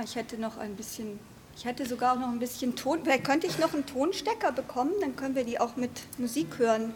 Ich 0.03 0.15
hätte 0.15 0.37
noch 0.37 0.57
ein 0.57 0.75
bisschen 0.75 1.19
ich 1.57 1.65
hätte 1.65 1.87
sogar 1.87 2.13
auch 2.13 2.19
noch 2.19 2.27
ein 2.27 2.37
bisschen 2.37 2.75
Ton. 2.75 2.99
Vielleicht 3.03 3.23
könnte 3.23 3.47
ich 3.47 3.57
noch 3.57 3.73
einen 3.73 3.83
Tonstecker 3.83 4.51
bekommen, 4.51 4.91
dann 5.01 5.15
können 5.15 5.33
wir 5.35 5.43
die 5.43 5.59
auch 5.59 5.75
mit 5.75 5.89
Musik 6.19 6.59
hören. 6.59 6.93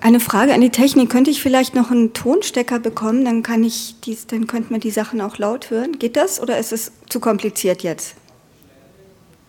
Eine 0.00 0.20
Frage 0.20 0.54
an 0.54 0.60
die 0.60 0.70
Technik. 0.70 1.10
Könnte 1.10 1.30
ich 1.30 1.42
vielleicht 1.42 1.74
noch 1.74 1.90
einen 1.90 2.12
Tonstecker 2.12 2.78
bekommen? 2.78 3.24
Dann 3.24 3.42
kann 3.42 3.64
ich 3.64 3.96
dies, 4.04 4.26
dann 4.26 4.46
könnte 4.46 4.70
man 4.72 4.80
die 4.80 4.90
Sachen 4.90 5.20
auch 5.20 5.38
laut 5.38 5.70
hören. 5.70 5.98
Geht 5.98 6.16
das 6.16 6.40
oder 6.40 6.58
ist 6.58 6.72
es 6.72 6.92
zu 7.08 7.20
kompliziert 7.20 7.82
jetzt? 7.82 8.14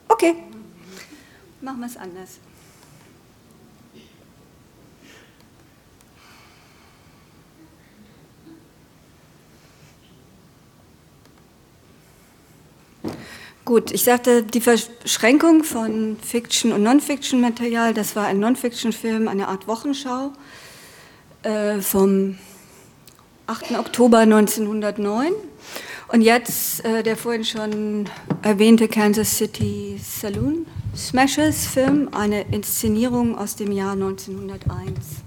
Okay. 0.10 0.34
Machen 1.62 1.80
wir 1.80 1.88
es 1.88 1.98
anders. 1.98 2.40
Gut, 13.78 13.92
ich 13.92 14.06
sagte, 14.06 14.42
die 14.42 14.60
Verschränkung 14.60 15.64
von 15.64 16.18
Fiction 16.20 16.72
und 16.72 16.82
Non-Fiction-Material, 16.82 17.94
das 17.94 18.16
war 18.16 18.26
ein 18.26 18.40
Non-Fiction-Film, 18.40 19.28
eine 19.28 19.50
Art 19.50 19.68
Wochenschau 19.68 20.34
äh, 21.44 21.80
vom 21.80 22.40
8. 23.46 23.78
Oktober 23.78 24.18
1909. 24.18 25.32
Und 26.08 26.22
jetzt 26.24 26.84
äh, 26.86 27.04
der 27.04 27.16
vorhin 27.16 27.46
schon 27.46 28.10
erwähnte 28.42 28.88
Kansas 28.88 29.38
City 29.38 30.02
Saloon 30.04 30.66
Smashers 30.96 31.68
Film, 31.68 32.10
eine 32.14 32.48
Inszenierung 32.52 33.38
aus 33.38 33.58
dem 33.58 33.72
Jahr 33.72 33.92
1901. 33.92 35.27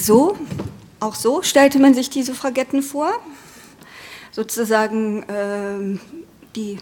So, 0.00 0.34
auch 0.98 1.14
so 1.14 1.42
stellte 1.42 1.78
man 1.78 1.92
sich 1.92 2.08
diese 2.08 2.34
Fragetten 2.34 2.82
vor. 2.82 3.12
Sozusagen 4.32 5.22
äh, 5.24 5.98
die 6.56 6.78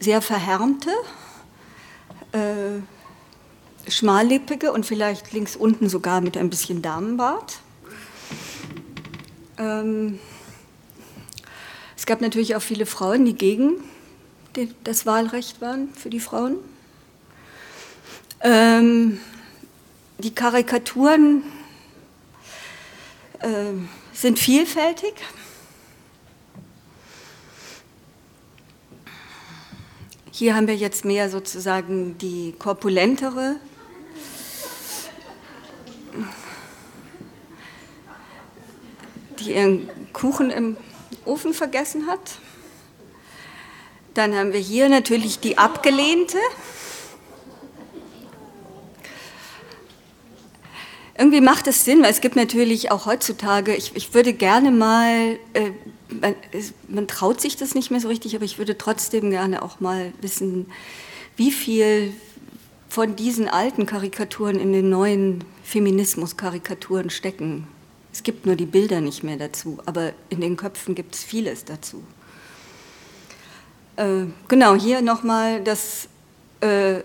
sehr 0.00 0.20
verhärmte, 0.20 0.90
äh, 2.32 2.80
schmallippige 3.88 4.72
und 4.72 4.84
vielleicht 4.84 5.32
links 5.32 5.54
unten 5.54 5.88
sogar 5.88 6.20
mit 6.20 6.36
ein 6.36 6.50
bisschen 6.50 6.82
Damenbart. 6.82 7.60
Ähm, 9.56 10.18
es 11.96 12.04
gab 12.04 12.20
natürlich 12.20 12.56
auch 12.56 12.62
viele 12.62 12.86
Frauen, 12.86 13.26
die 13.26 13.34
gegen 13.34 13.76
das 14.82 15.06
Wahlrecht 15.06 15.60
waren 15.60 15.94
für 15.94 16.10
die 16.10 16.20
Frauen. 16.20 16.56
Ähm, 18.40 19.20
die 20.18 20.34
Karikaturen 20.34 21.44
äh, 23.40 23.72
sind 24.12 24.38
vielfältig. 24.38 25.14
Hier 30.30 30.54
haben 30.54 30.68
wir 30.68 30.76
jetzt 30.76 31.04
mehr 31.04 31.30
sozusagen 31.30 32.16
die 32.18 32.54
korpulentere 32.58 33.56
die 39.40 39.54
ihren 39.54 39.88
Kuchen 40.12 40.50
im 40.50 40.76
Ofen 41.24 41.54
vergessen 41.54 42.06
hat. 42.06 42.38
Dann 44.14 44.34
haben 44.34 44.52
wir 44.52 44.60
hier 44.60 44.88
natürlich 44.88 45.38
die 45.40 45.58
abgelehnte. 45.58 46.38
Irgendwie 51.18 51.40
macht 51.40 51.66
es 51.66 51.84
Sinn, 51.84 52.02
weil 52.02 52.12
es 52.12 52.20
gibt 52.20 52.36
natürlich 52.36 52.92
auch 52.92 53.04
heutzutage, 53.04 53.74
ich, 53.74 53.94
ich 53.96 54.14
würde 54.14 54.32
gerne 54.32 54.70
mal, 54.70 55.38
äh, 55.52 55.72
man, 56.08 56.34
man, 56.86 57.08
traut 57.08 57.40
sich 57.40 57.56
das 57.56 57.74
nicht 57.74 57.90
mehr 57.90 58.00
so 58.00 58.08
richtig, 58.08 58.36
aber 58.36 58.44
ich 58.44 58.58
würde 58.58 58.78
trotzdem 58.78 59.30
gerne 59.30 59.62
auch 59.62 59.80
mal 59.80 60.12
wissen, 60.20 60.70
wie 61.36 61.50
viel 61.50 62.12
von 62.88 63.16
diesen 63.16 63.48
alten 63.48 63.84
Karikaturen 63.84 64.60
in 64.60 64.72
den 64.72 64.88
neuen 64.88 65.44
Feminismus-Karikaturen 65.64 67.10
stecken. 67.10 67.66
Es 68.12 68.22
gibt 68.22 68.46
nur 68.46 68.54
die 68.54 68.66
Bilder 68.66 69.00
nicht 69.00 69.24
mehr 69.24 69.36
dazu, 69.36 69.78
aber 69.86 70.12
in 70.30 70.40
den 70.40 70.56
Köpfen 70.56 70.94
gibt 70.94 71.16
es 71.16 71.24
vieles 71.24 71.64
dazu. 71.64 72.02
Äh, 73.96 74.26
genau, 74.46 74.76
hier 74.76 75.02
nochmal 75.02 75.62
das, 75.62 76.08
äh, 76.60 77.00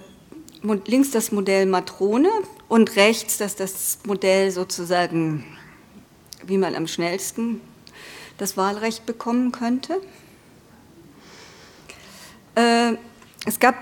links 0.86 1.10
das 1.10 1.32
Modell 1.32 1.66
Matrone, 1.66 2.30
und 2.74 2.96
rechts, 2.96 3.38
dass 3.38 3.56
das 3.56 4.00
Modell 4.04 4.50
sozusagen, 4.50 5.46
wie 6.44 6.58
man 6.58 6.74
am 6.74 6.88
schnellsten 6.88 7.62
das 8.40 8.58
Wahlrecht 8.58 9.06
bekommen 9.06 9.52
könnte. 9.52 10.02
Äh, 12.56 12.94
es 13.46 13.60
gab, 13.60 13.76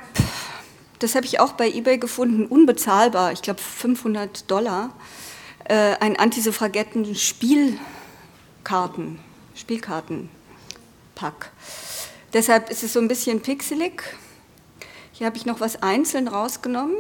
das 1.00 1.16
habe 1.16 1.26
ich 1.26 1.40
auch 1.40 1.54
bei 1.54 1.70
eBay 1.72 2.00
gefunden, 2.00 2.46
unbezahlbar, 2.46 3.32
ich 3.32 3.42
glaube 3.42 3.62
500 3.62 4.52
Dollar, 4.52 4.94
äh, 5.70 5.96
ein 6.02 6.18
Antisuffragetten 6.18 7.16
Spielkarten, 7.16 7.80
Spielkartenpack. 9.56 11.54
Deshalb 12.34 12.70
ist 12.70 12.84
es 12.84 12.92
so 12.92 13.00
ein 13.00 13.08
bisschen 13.08 13.40
pixelig. 13.40 14.04
Hier 15.14 15.28
habe 15.28 15.38
ich 15.38 15.46
noch 15.46 15.62
was 15.62 15.82
einzeln 15.82 16.28
rausgenommen. 16.28 16.98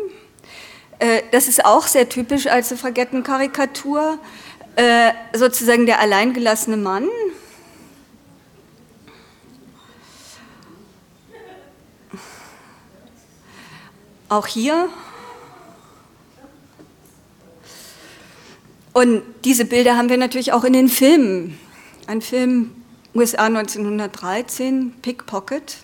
Äh, 1.02 1.24
das 1.32 1.48
ist 1.48 1.66
auch 1.66 1.88
sehr 1.88 2.08
typisch 2.10 2.46
als 2.46 2.70
Suffragettenkarikatur, 2.70 4.20
äh, 4.76 5.12
sozusagen 5.34 5.88
der 5.88 6.00
alleingelassene 6.00 6.78
Mann. 6.78 7.08
Auch 14.30 14.46
hier. 14.46 14.90
Und 18.94 19.24
diese 19.44 19.66
Bilder 19.66 19.98
haben 19.98 20.10
wir 20.10 20.18
natürlich 20.18 20.54
auch 20.54 20.64
in 20.64 20.74
den 20.74 20.88
Filmen. 20.88 21.60
Ein 22.06 22.22
Film 22.22 22.76
USA 23.16 23.46
1913, 23.46 24.94
Pickpocket. 25.02 25.78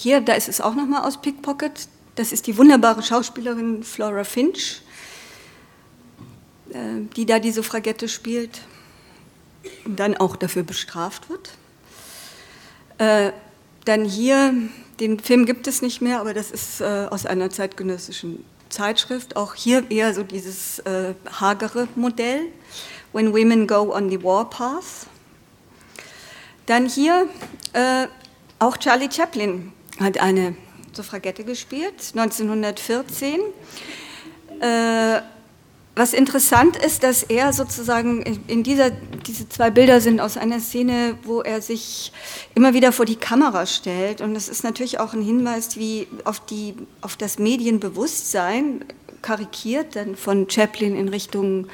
Hier, 0.00 0.20
da 0.20 0.34
ist 0.34 0.48
es 0.48 0.60
auch 0.60 0.76
nochmal 0.76 1.02
aus 1.02 1.20
Pickpocket. 1.20 1.88
Das 2.14 2.30
ist 2.30 2.46
die 2.46 2.56
wunderbare 2.56 3.02
Schauspielerin 3.02 3.82
Flora 3.82 4.22
Finch, 4.22 4.80
äh, 6.70 7.02
die 7.16 7.26
da 7.26 7.40
die 7.40 7.50
Suffragette 7.50 8.08
spielt 8.08 8.60
und 9.84 9.98
dann 9.98 10.16
auch 10.16 10.36
dafür 10.36 10.62
bestraft 10.62 11.28
wird. 11.28 11.50
Äh, 12.98 13.32
dann 13.86 14.04
hier, 14.04 14.54
den 15.00 15.18
Film 15.18 15.46
gibt 15.46 15.66
es 15.66 15.82
nicht 15.82 16.00
mehr, 16.00 16.20
aber 16.20 16.32
das 16.32 16.52
ist 16.52 16.80
äh, 16.80 17.08
aus 17.10 17.26
einer 17.26 17.50
zeitgenössischen 17.50 18.44
Zeitschrift. 18.68 19.34
Auch 19.34 19.56
hier 19.56 19.90
eher 19.90 20.14
so 20.14 20.22
dieses 20.22 20.80
hagere 21.40 21.88
Modell, 21.96 22.42
When 23.12 23.32
Women 23.32 23.66
Go 23.66 23.92
on 23.92 24.10
the 24.10 24.22
Warpath. 24.22 25.08
Dann 26.66 26.86
hier 26.86 27.28
auch 28.60 28.76
Charlie 28.76 29.08
Chaplin 29.10 29.72
hat 30.00 30.18
eine 30.18 30.54
Suffragette 30.92 31.44
gespielt, 31.44 32.12
1914. 32.14 33.40
Äh, 34.60 35.20
was 35.98 36.12
interessant 36.12 36.76
ist, 36.76 37.02
dass 37.02 37.24
er 37.24 37.52
sozusagen 37.52 38.22
in 38.46 38.62
dieser, 38.62 38.90
diese 38.90 39.48
zwei 39.48 39.70
Bilder 39.70 40.00
sind 40.00 40.20
aus 40.20 40.36
einer 40.36 40.60
Szene, 40.60 41.18
wo 41.24 41.42
er 41.42 41.60
sich 41.60 42.12
immer 42.54 42.72
wieder 42.72 42.92
vor 42.92 43.04
die 43.04 43.16
Kamera 43.16 43.66
stellt. 43.66 44.20
Und 44.20 44.34
das 44.34 44.48
ist 44.48 44.62
natürlich 44.62 45.00
auch 45.00 45.12
ein 45.12 45.22
Hinweis 45.22 45.76
wie 45.76 46.06
auf, 46.24 46.38
die, 46.38 46.74
auf 47.00 47.16
das 47.16 47.40
Medienbewusstsein, 47.40 48.84
karikiert 49.22 49.96
dann 49.96 50.14
von 50.14 50.48
Chaplin 50.48 50.96
in 50.96 51.08
Richtung 51.08 51.66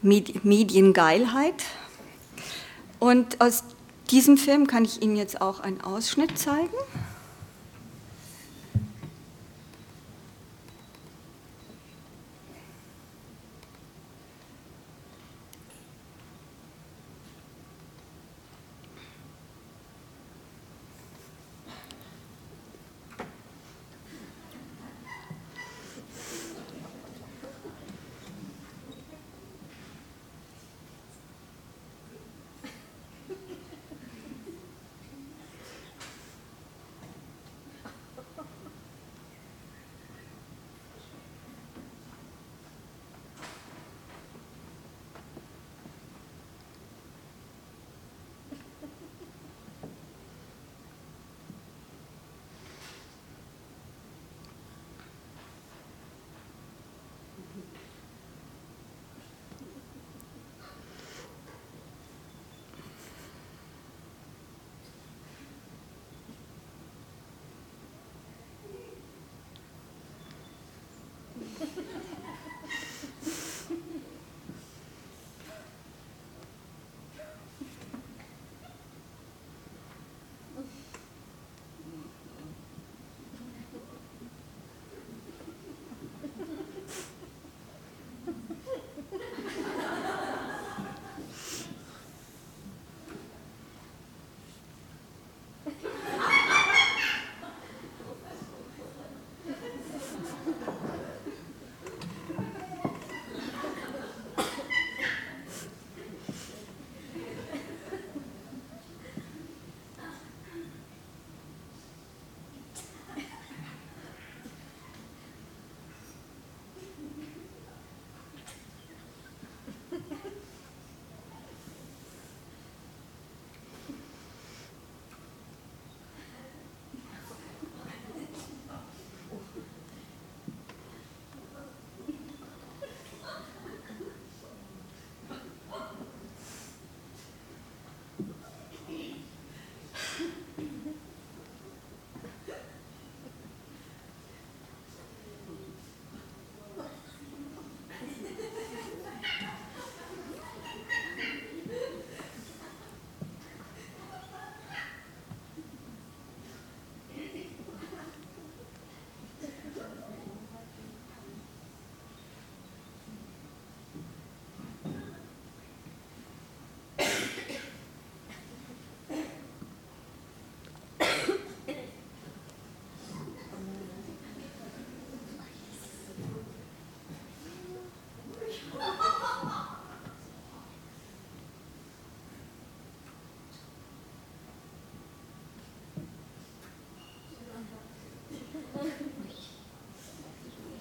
Mediengeilheit. 0.00 1.62
Und 2.98 3.38
aus 3.38 3.64
diesem 4.10 4.38
Film 4.38 4.66
kann 4.66 4.86
ich 4.86 5.02
Ihnen 5.02 5.16
jetzt 5.16 5.42
auch 5.42 5.60
einen 5.60 5.82
Ausschnitt 5.82 6.38
zeigen. 6.38 6.70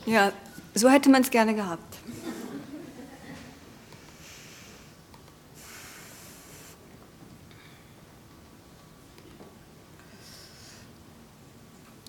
Ja, 0.05 0.31
so 0.73 0.89
hätte 0.89 1.09
man 1.09 1.21
es 1.21 1.29
gerne 1.29 1.53
gehabt. 1.53 1.97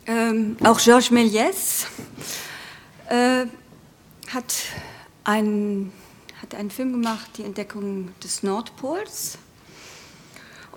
Ähm, 0.06 0.56
auch 0.64 0.80
Georges 0.80 1.10
Méliès 1.10 1.86
äh, 3.08 3.46
hat, 4.32 4.54
einen, 5.24 5.92
hat 6.40 6.54
einen 6.54 6.70
Film 6.70 6.92
gemacht, 6.92 7.30
die 7.36 7.44
Entdeckung 7.44 8.12
des 8.22 8.42
Nordpols 8.42 9.38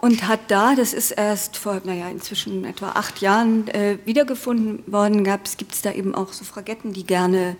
und 0.05 0.27
hat 0.27 0.51
da, 0.51 0.75
das 0.75 0.93
ist 0.93 1.09
erst 1.09 1.57
vor, 1.57 1.81
naja, 1.83 2.07
inzwischen 2.09 2.63
etwa 2.63 2.89
acht 2.91 3.21
Jahren 3.21 3.67
äh, 3.69 3.97
wiedergefunden 4.05 4.83
worden, 4.85 5.23
gibt 5.57 5.73
es 5.73 5.81
da 5.81 5.91
eben 5.91 6.13
auch 6.13 6.31
Suffragetten, 6.31 6.93
die 6.93 7.07
gerne 7.07 7.57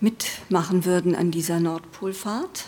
mitmachen 0.00 0.84
würden 0.84 1.16
an 1.16 1.32
dieser 1.32 1.58
Nordpolfahrt. 1.58 2.66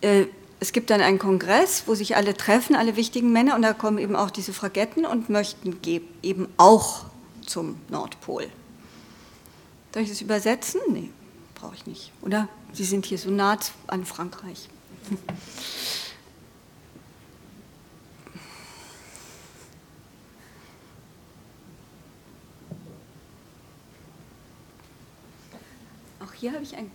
Äh, 0.00 0.24
es 0.58 0.72
gibt 0.72 0.90
dann 0.90 1.00
einen 1.00 1.20
Kongress, 1.20 1.84
wo 1.86 1.94
sich 1.94 2.16
alle 2.16 2.36
treffen, 2.36 2.74
alle 2.74 2.96
wichtigen 2.96 3.30
Männer, 3.30 3.54
und 3.54 3.62
da 3.62 3.74
kommen 3.74 3.98
eben 3.98 4.16
auch 4.16 4.32
die 4.32 4.42
Suffragetten 4.42 5.06
und 5.06 5.30
möchten 5.30 5.78
eben 6.22 6.48
auch 6.56 7.04
zum 7.46 7.76
Nordpol. 7.90 8.48
Soll 9.94 10.02
ich 10.02 10.08
das 10.08 10.20
übersetzen? 10.20 10.80
Nee, 10.88 11.10
brauche 11.54 11.76
ich 11.76 11.86
nicht, 11.86 12.10
oder? 12.22 12.48
Sie 12.72 12.82
sind 12.82 13.06
hier 13.06 13.18
so 13.18 13.30
nah 13.30 13.56
an 13.86 14.04
Frankreich. 14.04 14.68
Hier 26.40 26.52
habe 26.52 26.62
ich 26.62 26.74
einen 26.74 26.90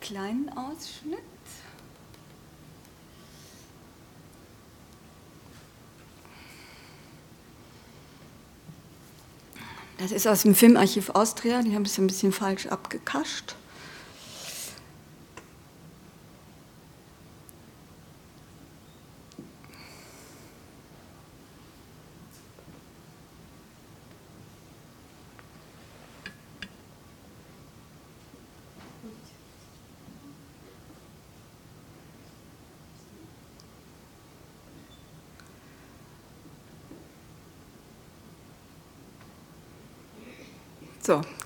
kleinen 0.00 0.48
Ausschnitt. 0.50 1.18
Das 9.98 10.10
ist 10.10 10.26
aus 10.26 10.42
dem 10.42 10.54
Filmarchiv 10.54 11.10
Austria, 11.10 11.62
die 11.62 11.74
haben 11.74 11.84
es 11.84 11.96
ein 11.98 12.06
bisschen 12.06 12.32
falsch 12.32 12.66
abgekascht. 12.66 13.54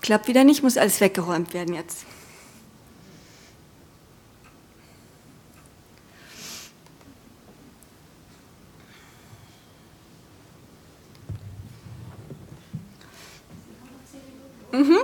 Klappt 0.05 0.29
wieder 0.29 0.45
nicht, 0.45 0.63
muss 0.63 0.77
alles 0.77 1.01
weggeräumt 1.01 1.55
werden 1.55 1.75
jetzt. 1.75 2.05
Mhm. 14.73 14.99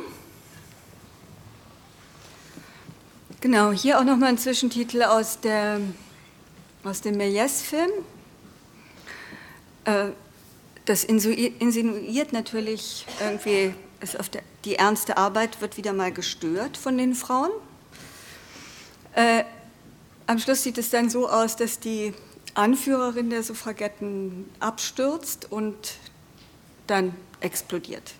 Genau, 3.40 3.72
hier 3.72 3.98
auch 3.98 4.04
nochmal 4.04 4.28
ein 4.28 4.36
Zwischentitel 4.36 5.02
aus, 5.02 5.40
der, 5.40 5.80
aus 6.84 7.00
dem 7.00 7.16
Méliès-Film. 7.16 7.88
Äh, 9.86 10.08
das 10.84 11.04
insinuiert 11.04 12.34
natürlich 12.34 13.06
irgendwie, 13.18 13.72
ist 14.02 14.20
auf 14.20 14.28
der 14.28 14.42
die 14.64 14.76
ernste 14.76 15.16
Arbeit 15.16 15.60
wird 15.60 15.76
wieder 15.76 15.92
mal 15.92 16.12
gestört 16.12 16.76
von 16.76 16.98
den 16.98 17.14
Frauen. 17.14 17.50
Äh, 19.14 19.44
am 20.26 20.38
Schluss 20.38 20.62
sieht 20.62 20.78
es 20.78 20.90
dann 20.90 21.10
so 21.10 21.28
aus, 21.28 21.56
dass 21.56 21.80
die 21.80 22.14
Anführerin 22.54 23.30
der 23.30 23.42
Suffragetten 23.42 24.48
abstürzt 24.60 25.50
und 25.50 25.94
dann 26.86 27.14
explodiert. 27.40 28.12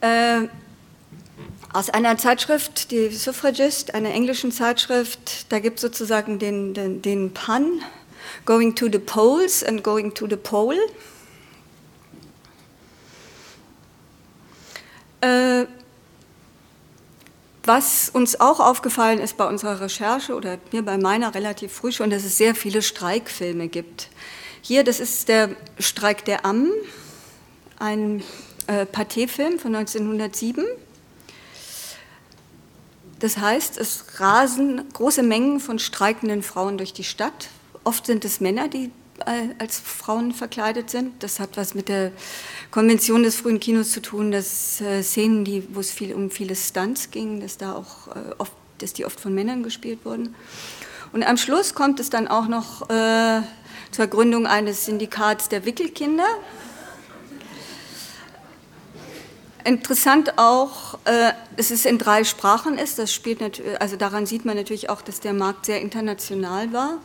Äh, 0.00 0.48
aus 1.72 1.90
einer 1.90 2.18
Zeitschrift, 2.18 2.90
die 2.90 3.10
Suffragist, 3.10 3.94
einer 3.94 4.10
englischen 4.10 4.50
Zeitschrift, 4.50 5.52
da 5.52 5.60
gibt 5.60 5.76
es 5.76 5.82
sozusagen 5.82 6.38
den, 6.38 6.74
den, 6.74 7.00
den 7.02 7.32
Pun, 7.32 7.82
Going 8.44 8.74
to 8.74 8.88
the 8.90 8.98
Polls 8.98 9.62
and 9.62 9.84
Going 9.84 10.14
to 10.14 10.26
the 10.28 10.36
Pole. 10.36 10.78
Was 17.64 18.08
uns 18.08 18.40
auch 18.40 18.60
aufgefallen 18.60 19.18
ist 19.18 19.36
bei 19.36 19.46
unserer 19.46 19.80
Recherche 19.80 20.34
oder 20.34 20.58
mir 20.72 20.82
bei 20.82 20.96
meiner 20.98 21.34
relativ 21.34 21.72
früh 21.72 21.92
schon, 21.92 22.10
dass 22.10 22.24
es 22.24 22.38
sehr 22.38 22.54
viele 22.54 22.82
Streikfilme 22.82 23.68
gibt. 23.68 24.08
Hier, 24.62 24.84
das 24.84 25.00
ist 25.00 25.28
der 25.28 25.50
Streik 25.78 26.24
der 26.24 26.44
Ammen, 26.44 26.70
ein 27.78 28.22
äh, 28.66 28.86
Pathé-Film 28.86 29.58
von 29.58 29.74
1907. 29.74 30.64
Das 33.18 33.36
heißt, 33.36 33.76
es 33.78 34.20
rasen 34.20 34.82
große 34.92 35.22
Mengen 35.22 35.60
von 35.60 35.78
streikenden 35.78 36.42
Frauen 36.42 36.78
durch 36.78 36.92
die 36.92 37.04
Stadt. 37.04 37.48
Oft 37.84 38.06
sind 38.06 38.24
es 38.24 38.40
Männer, 38.40 38.68
die 38.68 38.90
als 39.26 39.78
Frauen 39.78 40.32
verkleidet 40.32 40.90
sind. 40.90 41.22
Das 41.22 41.40
hat 41.40 41.56
was 41.56 41.74
mit 41.74 41.88
der 41.88 42.12
Konvention 42.70 43.22
des 43.22 43.36
frühen 43.36 43.60
Kinos 43.60 43.92
zu 43.92 44.00
tun, 44.00 44.30
dass 44.30 44.80
äh, 44.80 45.02
Szenen, 45.02 45.44
die, 45.44 45.64
wo 45.74 45.80
es 45.80 45.90
viel 45.90 46.14
um 46.14 46.30
viele 46.30 46.56
Stunts 46.56 47.10
ging, 47.10 47.40
dass 47.40 47.56
da 47.56 47.74
auch 47.74 48.08
äh, 48.08 48.34
oft, 48.38 48.52
dass 48.78 48.92
die 48.92 49.04
oft 49.04 49.20
von 49.20 49.34
Männern 49.34 49.62
gespielt 49.62 50.04
wurden. 50.04 50.34
Und 51.12 51.24
am 51.24 51.36
Schluss 51.36 51.74
kommt 51.74 51.98
es 52.00 52.10
dann 52.10 52.28
auch 52.28 52.46
noch 52.46 52.88
äh, 52.88 53.42
zur 53.90 54.06
Gründung 54.06 54.46
eines 54.46 54.84
Syndikats 54.84 55.48
der 55.48 55.64
Wickelkinder. 55.64 56.26
Interessant 59.64 60.38
auch, 60.38 60.94
äh, 61.04 61.32
dass 61.56 61.70
es 61.70 61.84
in 61.84 61.98
drei 61.98 62.24
Sprachen 62.24 62.78
ist. 62.78 62.98
Das 62.98 63.12
spielt 63.12 63.40
also 63.80 63.96
daran 63.96 64.26
sieht 64.26 64.44
man 64.44 64.56
natürlich 64.56 64.88
auch, 64.88 65.02
dass 65.02 65.20
der 65.20 65.32
Markt 65.32 65.66
sehr 65.66 65.80
international 65.80 66.72
war. 66.72 66.98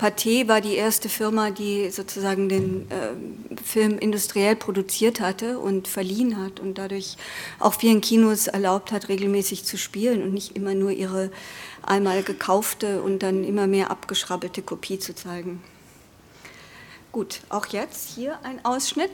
Pathé 0.00 0.48
war 0.48 0.60
die 0.60 0.74
erste 0.74 1.08
Firma, 1.08 1.50
die 1.50 1.90
sozusagen 1.90 2.48
den 2.48 2.90
äh, 2.90 3.62
Film 3.64 3.98
industriell 3.98 4.56
produziert 4.56 5.20
hatte 5.20 5.58
und 5.58 5.88
verliehen 5.88 6.42
hat 6.42 6.60
und 6.60 6.78
dadurch 6.78 7.16
auch 7.58 7.74
vielen 7.74 8.00
Kinos 8.00 8.46
erlaubt 8.46 8.92
hat, 8.92 9.08
regelmäßig 9.08 9.64
zu 9.64 9.78
spielen 9.78 10.22
und 10.22 10.34
nicht 10.34 10.56
immer 10.56 10.74
nur 10.74 10.90
ihre 10.90 11.30
einmal 11.82 12.22
gekaufte 12.22 13.02
und 13.02 13.22
dann 13.22 13.44
immer 13.44 13.66
mehr 13.66 13.90
abgeschrabbelte 13.90 14.62
Kopie 14.62 14.98
zu 14.98 15.14
zeigen. 15.14 15.62
Gut, 17.12 17.40
auch 17.48 17.66
jetzt 17.66 18.14
hier 18.14 18.38
ein 18.44 18.64
Ausschnitt. 18.64 19.10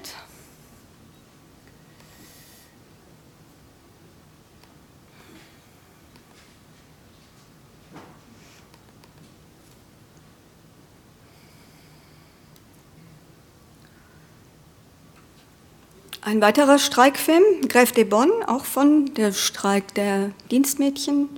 Ein 16.26 16.40
weiterer 16.40 16.80
Streikfilm, 16.80 17.44
Grève 17.68 17.94
des 17.94 18.08
Bonnes, 18.08 18.48
auch 18.48 18.64
von 18.64 19.14
der 19.14 19.30
Streik 19.32 19.94
der 19.94 20.32
Dienstmädchen, 20.50 21.28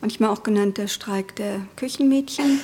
manchmal 0.00 0.30
auch 0.30 0.42
genannt 0.42 0.78
der 0.78 0.88
Streik 0.88 1.36
der 1.36 1.60
Küchenmädchen. 1.76 2.58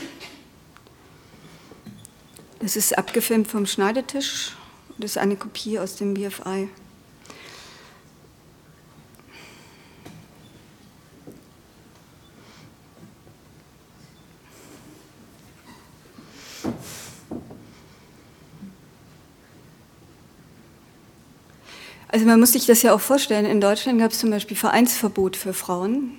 Das 2.61 2.77
ist 2.77 2.97
abgefilmt 2.97 3.47
vom 3.47 3.67
Schneidetisch. 3.67 4.57
Das 4.97 5.11
ist 5.11 5.19
eine 5.19 5.37
Kopie 5.37 5.79
aus 5.79 5.97
dem 5.97 6.15
BFI. 6.15 6.71
Also 22.13 22.27
man 22.27 22.41
muss 22.41 22.53
sich 22.53 22.67
das 22.67 22.83
ja 22.83 22.93
auch 22.93 23.01
vorstellen. 23.01 23.47
In 23.47 23.61
Deutschland 23.61 24.01
gab 24.01 24.11
es 24.11 24.19
zum 24.19 24.31
Beispiel 24.31 24.57
Vereinsverbot 24.57 25.37
für 25.37 25.53
Frauen. 25.53 26.19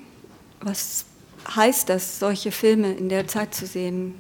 Was 0.62 1.06
heißt 1.54 1.90
das, 1.90 2.18
solche 2.18 2.54
Filme 2.54 2.94
in 2.94 3.10
der 3.10 3.28
Zeit 3.28 3.54
zu 3.54 3.66
sehen? 3.66 4.16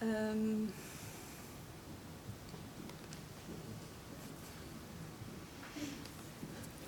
Ähm. 0.00 0.72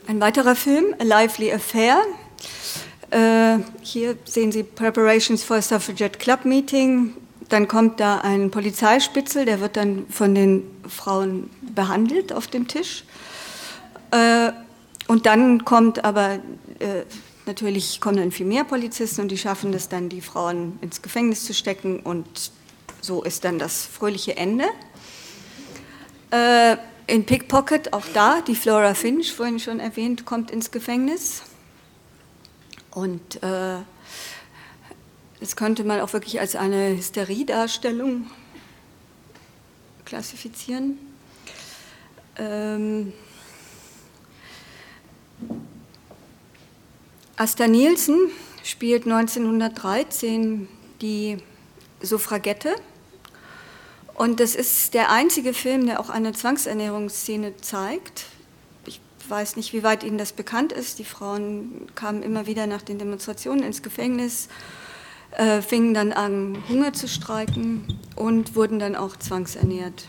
Ein 0.06 0.20
weiterer 0.20 0.54
Film, 0.54 0.94
A 1.00 1.02
Lively 1.02 1.52
Affair, 1.52 2.04
hier 3.82 4.16
sehen 4.24 4.52
Sie 4.52 4.62
Preparations 4.62 5.42
for 5.42 5.56
a 5.56 5.62
Suffragette 5.62 6.18
Club 6.18 6.44
Meeting. 6.44 7.14
Dann 7.48 7.66
kommt 7.66 7.98
da 7.98 8.18
ein 8.18 8.52
Polizeispitzel, 8.52 9.44
der 9.44 9.60
wird 9.60 9.76
dann 9.76 10.06
von 10.08 10.34
den 10.34 10.62
Frauen 10.88 11.50
behandelt 11.74 12.32
auf 12.32 12.46
dem 12.46 12.68
Tisch. 12.68 13.04
Äh, 14.12 14.52
und 15.08 15.26
dann 15.26 15.64
kommt 15.64 16.04
aber 16.04 16.34
äh, 16.78 17.02
natürlich 17.46 18.00
kommen 18.00 18.18
dann 18.18 18.30
viel 18.30 18.46
mehr 18.46 18.62
Polizisten 18.62 19.22
und 19.22 19.28
die 19.28 19.38
schaffen 19.38 19.74
es 19.74 19.88
dann, 19.88 20.08
die 20.08 20.20
Frauen 20.20 20.78
ins 20.80 21.02
Gefängnis 21.02 21.44
zu 21.44 21.52
stecken 21.52 21.98
und 22.00 22.52
so 23.00 23.24
ist 23.24 23.44
dann 23.44 23.58
das 23.58 23.86
fröhliche 23.86 24.36
Ende. 24.36 24.66
in 27.06 27.26
Pickpocket, 27.26 27.92
auch 27.92 28.04
da, 28.14 28.40
die 28.42 28.54
Flora 28.54 28.94
Finch, 28.94 29.32
vorhin 29.32 29.58
schon 29.58 29.80
erwähnt, 29.80 30.24
kommt 30.26 30.52
ins 30.52 30.70
Gefängnis. 30.70 31.42
Und 32.90 33.42
äh, 33.42 33.78
das 35.40 35.56
könnte 35.56 35.84
man 35.84 36.00
auch 36.00 36.12
wirklich 36.12 36.40
als 36.40 36.56
eine 36.56 36.96
Hysteriedarstellung 36.96 38.30
klassifizieren. 40.04 40.98
Ähm, 42.36 43.12
Asta 47.36 47.66
Nielsen 47.68 48.30
spielt 48.62 49.04
1913 49.04 50.68
die 51.00 51.38
Suffragette. 52.02 52.74
Und 54.14 54.40
das 54.40 54.54
ist 54.54 54.92
der 54.92 55.10
einzige 55.10 55.54
Film, 55.54 55.86
der 55.86 56.00
auch 56.00 56.10
eine 56.10 56.32
Zwangsernährungsszene 56.32 57.56
zeigt 57.56 58.26
weiß 59.30 59.56
nicht, 59.56 59.72
wie 59.72 59.82
weit 59.82 60.02
Ihnen 60.02 60.18
das 60.18 60.32
bekannt 60.32 60.72
ist. 60.72 60.98
Die 60.98 61.04
Frauen 61.04 61.86
kamen 61.94 62.22
immer 62.22 62.46
wieder 62.46 62.66
nach 62.66 62.82
den 62.82 62.98
Demonstrationen 62.98 63.62
ins 63.62 63.82
Gefängnis, 63.82 64.48
äh, 65.32 65.62
fingen 65.62 65.94
dann 65.94 66.12
an, 66.12 66.62
Hunger 66.68 66.92
zu 66.92 67.08
streiken 67.08 67.98
und 68.16 68.56
wurden 68.56 68.78
dann 68.78 68.96
auch 68.96 69.16
zwangsernährt. 69.16 70.08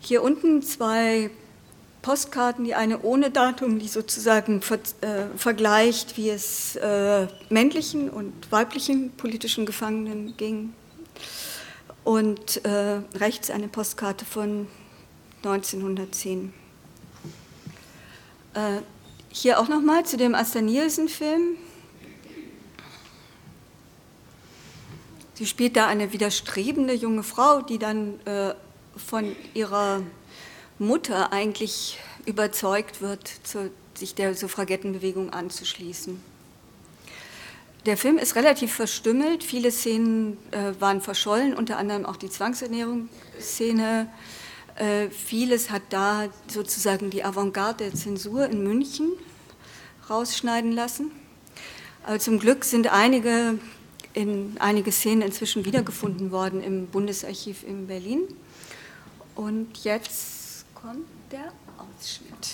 Hier 0.00 0.22
unten 0.22 0.62
zwei 0.62 1.30
Postkarten, 2.02 2.66
die 2.66 2.74
eine 2.74 3.00
ohne 3.00 3.30
Datum, 3.30 3.78
die 3.78 3.88
sozusagen 3.88 4.60
ver 4.60 4.78
äh, 5.00 5.24
vergleicht, 5.36 6.18
wie 6.18 6.28
es 6.28 6.76
äh, 6.76 7.26
männlichen 7.48 8.10
und 8.10 8.34
weiblichen 8.52 9.12
politischen 9.12 9.64
Gefangenen 9.64 10.36
ging. 10.36 10.74
Und 12.04 12.62
äh, 12.66 13.00
rechts 13.14 13.50
eine 13.50 13.68
Postkarte 13.68 14.26
von 14.26 14.66
1910. 15.44 16.52
Äh, 18.54 18.80
hier 19.30 19.58
auch 19.58 19.68
nochmal 19.68 20.06
zu 20.06 20.16
dem 20.16 20.34
Asta 20.34 20.60
Nielsen-Film. 20.60 21.56
Sie 25.34 25.46
spielt 25.46 25.76
da 25.76 25.88
eine 25.88 26.12
widerstrebende 26.12 26.94
junge 26.94 27.24
Frau, 27.24 27.60
die 27.60 27.78
dann 27.78 28.20
äh, 28.26 28.54
von 28.96 29.34
ihrer 29.52 30.02
Mutter 30.78 31.32
eigentlich 31.32 31.98
überzeugt 32.26 33.00
wird, 33.02 33.28
zu, 33.42 33.72
sich 33.94 34.14
der 34.14 34.34
Suffragettenbewegung 34.34 35.30
anzuschließen. 35.30 36.22
der 37.86 37.96
Film 37.96 38.18
ist 38.18 38.36
relativ 38.36 38.72
verstümmelt. 38.72 39.42
Viele 39.42 39.72
Szenen 39.72 40.38
äh, 40.52 40.80
waren 40.80 41.00
verschollen, 41.00 41.54
unter 41.54 41.76
anderem 41.76 42.06
auch 42.06 42.16
die 42.16 42.30
Zwangsernährungsszene. 42.30 44.08
Äh, 44.76 45.08
vieles 45.10 45.70
hat 45.70 45.82
da 45.90 46.28
sozusagen 46.48 47.10
die 47.10 47.24
Avantgarde 47.24 47.84
der 47.84 47.94
Zensur 47.94 48.46
in 48.46 48.64
München 48.64 49.12
rausschneiden 50.10 50.72
lassen. 50.72 51.12
Aber 52.02 52.18
zum 52.18 52.38
Glück 52.38 52.64
sind 52.64 52.92
einige, 52.92 53.58
in, 54.12 54.56
einige 54.58 54.90
Szenen 54.90 55.22
inzwischen 55.22 55.64
wiedergefunden 55.64 56.32
worden 56.32 56.62
im 56.62 56.88
Bundesarchiv 56.88 57.62
in 57.62 57.86
Berlin. 57.86 58.22
Und 59.34 59.78
jetzt 59.84 60.64
kommt 60.74 61.06
der 61.30 61.52
Ausschnitt. 61.78 62.53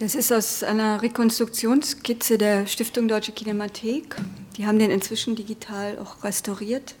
Das 0.00 0.14
ist 0.14 0.32
aus 0.32 0.62
einer 0.62 1.02
Rekonstruktionskizze 1.02 2.38
der 2.38 2.66
Stiftung 2.66 3.06
Deutsche 3.06 3.32
Kinemathek. 3.32 4.16
Die 4.56 4.66
haben 4.66 4.78
den 4.78 4.90
inzwischen 4.90 5.36
digital 5.36 5.98
auch 5.98 6.24
restauriert. 6.24 6.94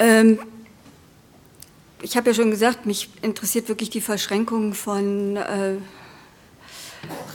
Ähm, 0.00 0.40
ich 2.02 2.16
habe 2.16 2.30
ja 2.30 2.34
schon 2.34 2.50
gesagt, 2.50 2.84
mich 2.84 3.10
interessiert 3.22 3.68
wirklich 3.68 3.88
die 3.88 4.00
Verschränkung 4.00 4.74
von 4.74 5.36
äh, 5.36 5.76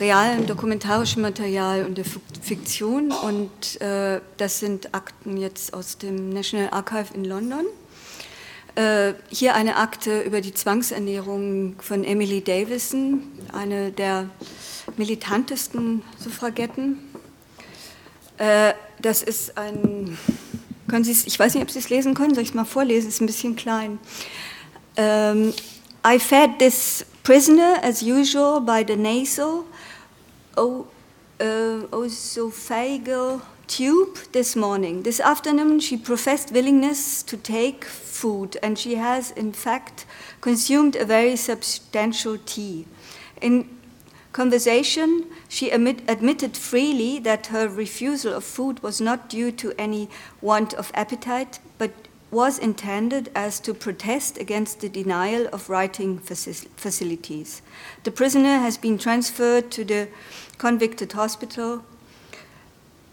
realem 0.02 0.46
dokumentarischem 0.46 1.22
Material 1.22 1.86
und 1.86 1.98
der 1.98 2.06
Fiktion. 2.42 3.14
Und 3.14 3.80
äh, 3.80 4.20
das 4.36 4.60
sind 4.60 4.94
Akten 4.94 5.38
jetzt 5.38 5.74
aus 5.74 6.00
dem 6.00 6.28
National 6.28 6.68
Archive 6.72 7.14
in 7.14 7.24
London. 7.24 7.66
Äh, 8.76 9.14
hier 9.30 9.54
eine 9.56 9.76
Akte 9.76 10.22
über 10.22 10.40
die 10.40 10.54
Zwangsernährung 10.54 11.76
von 11.82 12.06
Emily 12.06 12.42
Davison, 12.42 13.24
eine 13.52 13.92
der 13.92 14.30
militantesten 14.96 16.04
Suffragetten. 16.18 16.98
Äh, 18.38 18.74
das 19.02 19.24
ist 19.24 19.58
ein, 19.58 20.18
können 20.88 21.04
Sie 21.04 21.12
ich 21.12 21.38
weiß 21.38 21.56
nicht, 21.56 21.64
ob 21.64 21.70
Sie 21.70 21.80
es 21.80 21.90
lesen 21.90 22.14
können, 22.14 22.34
soll 22.34 22.44
ich 22.44 22.50
es 22.50 22.56
mal 22.56 22.64
vorlesen, 22.64 23.10
es 23.10 23.16
ist 23.16 23.22
ein 23.22 23.26
bisschen 23.26 23.58
klein. 23.58 24.00
Ähm, 24.96 25.54
I 26.08 26.18
fed 26.18 26.58
this 26.60 27.06
prisoner 27.24 27.84
as 27.84 28.02
usual 28.02 28.62
by 28.62 28.86
the 28.88 28.96
nasal 28.96 29.66
o, 30.56 30.86
uh, 31.42 31.88
tube 33.72 34.18
this 34.34 34.54
morning. 34.54 35.04
This 35.04 35.22
afternoon 35.22 35.80
she 35.80 35.96
professed 35.96 36.52
willingness 36.52 37.24
to 37.24 37.38
take 37.38 37.86
food, 37.86 38.58
and 38.62 38.78
she 38.78 38.96
has, 38.96 39.32
in 39.32 39.54
fact, 39.54 40.06
consumed 40.42 40.98
a 40.98 41.06
very 41.06 41.38
substantial 41.38 42.38
tea. 42.46 42.86
In 43.42 43.70
conversation, 44.34 45.26
she 45.48 45.70
admit, 45.70 46.04
admitted 46.10 46.58
freely 46.58 47.18
that 47.20 47.48
her 47.48 47.70
refusal 47.70 48.34
of 48.34 48.44
food 48.44 48.84
was 48.84 49.00
not 49.00 49.30
due 49.30 49.54
to 49.54 49.74
any 49.78 50.10
want 50.42 50.74
of 50.74 50.92
appetite, 50.94 51.60
but 51.78 51.92
was 52.30 52.60
intended 52.60 53.32
as 53.36 53.60
to 53.62 53.74
protest 53.74 54.38
against 54.38 54.82
the 54.82 54.90
denial 54.90 55.48
of 55.54 55.70
writing 55.70 56.20
facilities. 56.20 57.62
The 58.04 58.12
prisoner 58.12 58.58
has 58.58 58.78
been 58.78 58.98
transferred 58.98 59.72
to 59.72 59.86
the 59.86 60.10
convicted 60.58 61.14
hospital 61.14 61.84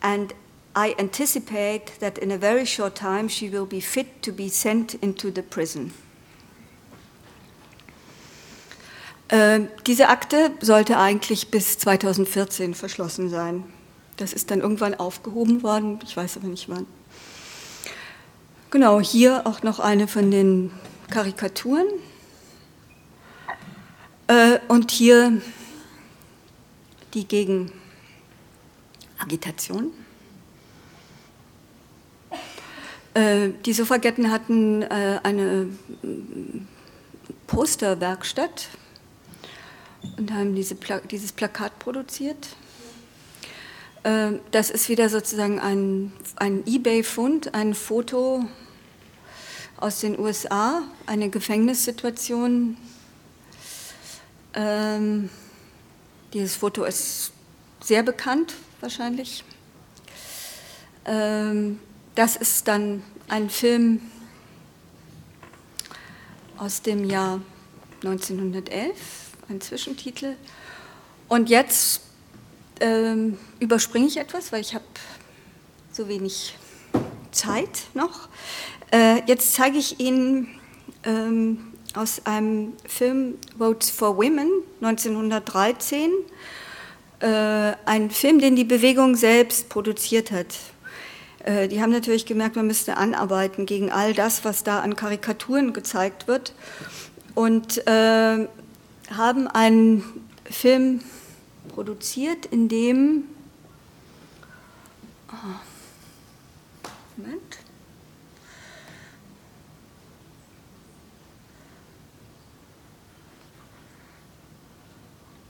and 0.03 0.33
I 0.79 0.95
anticipate 0.97 1.99
that 1.99 2.19
in 2.19 2.31
a 2.31 2.39
very 2.39 2.65
short 2.65 2.95
time 2.95 3.29
she 3.29 3.51
will 3.51 3.67
be 3.67 3.81
fit 3.81 4.23
to 4.23 4.31
be 4.31 4.49
sent 4.49 4.95
into 4.95 5.33
the 5.35 5.43
prison. 5.43 5.93
Äh, 9.27 9.63
diese 9.87 10.09
Akte 10.09 10.53
sollte 10.61 10.99
eigentlich 10.99 11.51
bis 11.51 11.79
2014 11.79 12.75
verschlossen 12.75 13.29
sein. 13.29 13.65
Das 14.19 14.33
ist 14.33 14.53
dann 14.53 14.61
irgendwann 14.61 14.95
aufgehoben 14.95 15.65
worden, 15.65 15.99
ich 16.05 16.17
weiß 16.17 16.37
aber 16.37 16.47
nicht 16.47 16.69
wann. 16.69 16.87
Genau, 18.71 19.01
hier 19.01 19.49
auch 19.49 19.65
noch 19.65 19.81
eine 19.81 20.07
von 20.07 20.31
den 20.31 20.71
Karikaturen. 21.11 21.89
Äh, 24.29 24.61
und 24.69 24.93
hier 24.93 25.43
die 27.15 27.27
Gegenagitation. 27.27 29.87
Äh, 29.87 29.89
die 33.17 33.73
Suffragetten 33.73 34.31
hatten 34.31 34.83
äh, 34.83 35.21
eine 35.23 35.69
Posterwerkstatt 37.47 38.69
und 40.17 40.33
haben 40.33 40.55
diese 40.55 40.75
Pla 40.75 41.01
dieses 41.01 41.33
Plakat 41.33 41.79
produziert. 41.79 42.49
Äh, 44.05 44.33
das 44.51 44.71
ist 44.71 44.89
wieder 44.89 45.09
sozusagen 45.09 45.59
ein, 45.59 46.13
ein 46.37 46.63
eBay-Fund, 46.67 47.55
ein 47.55 47.75
Foto 47.75 48.45
aus 49.77 50.01
den 50.01 50.19
USA, 50.19 50.83
eine 51.07 51.31
Gefängnissituation. 51.31 52.77
Ähm, 54.55 55.31
dieses 56.33 56.57
Foto 56.57 56.85
ist 56.85 57.33
sehr 57.81 58.03
bekannt 58.03 58.55
wahrscheinlich. 58.81 59.45
Ähm, 61.05 61.79
das 62.19 62.35
ist 62.35 62.67
dann 62.67 63.05
ein 63.29 63.49
Film 63.49 64.01
aus 66.57 66.83
dem 66.83 67.09
Jahr 67.09 67.41
1911, 68.03 68.97
ein 69.49 69.61
Zwischentitel. 69.61 70.35
Und 71.29 71.49
jetzt 71.49 72.01
ähm, 72.81 73.39
überspringe 73.61 74.09
ich 74.09 74.17
etwas, 74.17 74.51
weil 74.51 74.63
ich 74.63 74.75
habe 74.75 74.85
so 75.93 76.09
wenig 76.09 76.57
Zeit 77.31 77.83
noch. 77.95 78.29
Äh, 78.93 79.23
jetzt 79.27 79.55
zeige 79.55 79.79
ich 79.79 80.01
Ihnen 80.01 80.49
ähm, 81.05 81.73
aus 81.95 82.27
einem 82.27 82.73
Film 82.85 83.35
Votes 83.57 83.91
for 83.91 84.17
Women 84.17 84.51
1913, 84.81 86.11
äh, 87.21 87.27
einen 87.85 88.11
Film, 88.11 88.41
den 88.41 88.57
die 88.57 88.65
Bewegung 88.65 89.15
selbst 89.15 89.69
produziert 89.69 90.33
hat. 90.33 90.49
Äh, 91.45 91.69
die 91.69 91.81
haben 91.81 91.93
natürlich 91.93 92.27
gemerkt, 92.27 92.57
man 92.57 92.67
müsste 92.67 92.97
anarbeiten 92.97 93.67
gegen 93.67 93.91
all 93.91 94.15
das, 94.15 94.45
was 94.45 94.65
da 94.65 94.81
an 94.81 94.97
Karikaturen 94.97 95.73
gezeigt 95.73 96.27
wird. 96.29 96.53
Und 97.35 97.87
äh, 97.87 98.49
haben 99.11 99.49
einen 99.49 100.03
Film 100.45 101.01
produziert, 101.69 102.47
in 102.47 102.69
dem... 102.69 103.25
Oh, 105.31 105.59
Moment. 107.17 107.59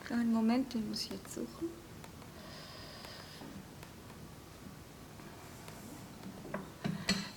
Kleinen 0.05 0.33
Moment, 0.33 0.73
den 0.75 0.89
muss 0.89 1.03
ich 1.03 1.11
jetzt 1.11 1.35
suchen. 1.35 1.69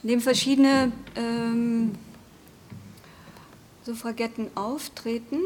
In 0.03 0.09
dem 0.09 0.21
verschiedene 0.21 0.91
ähm, 1.15 1.91
Suffragetten 3.83 4.49
auftreten. 4.55 5.37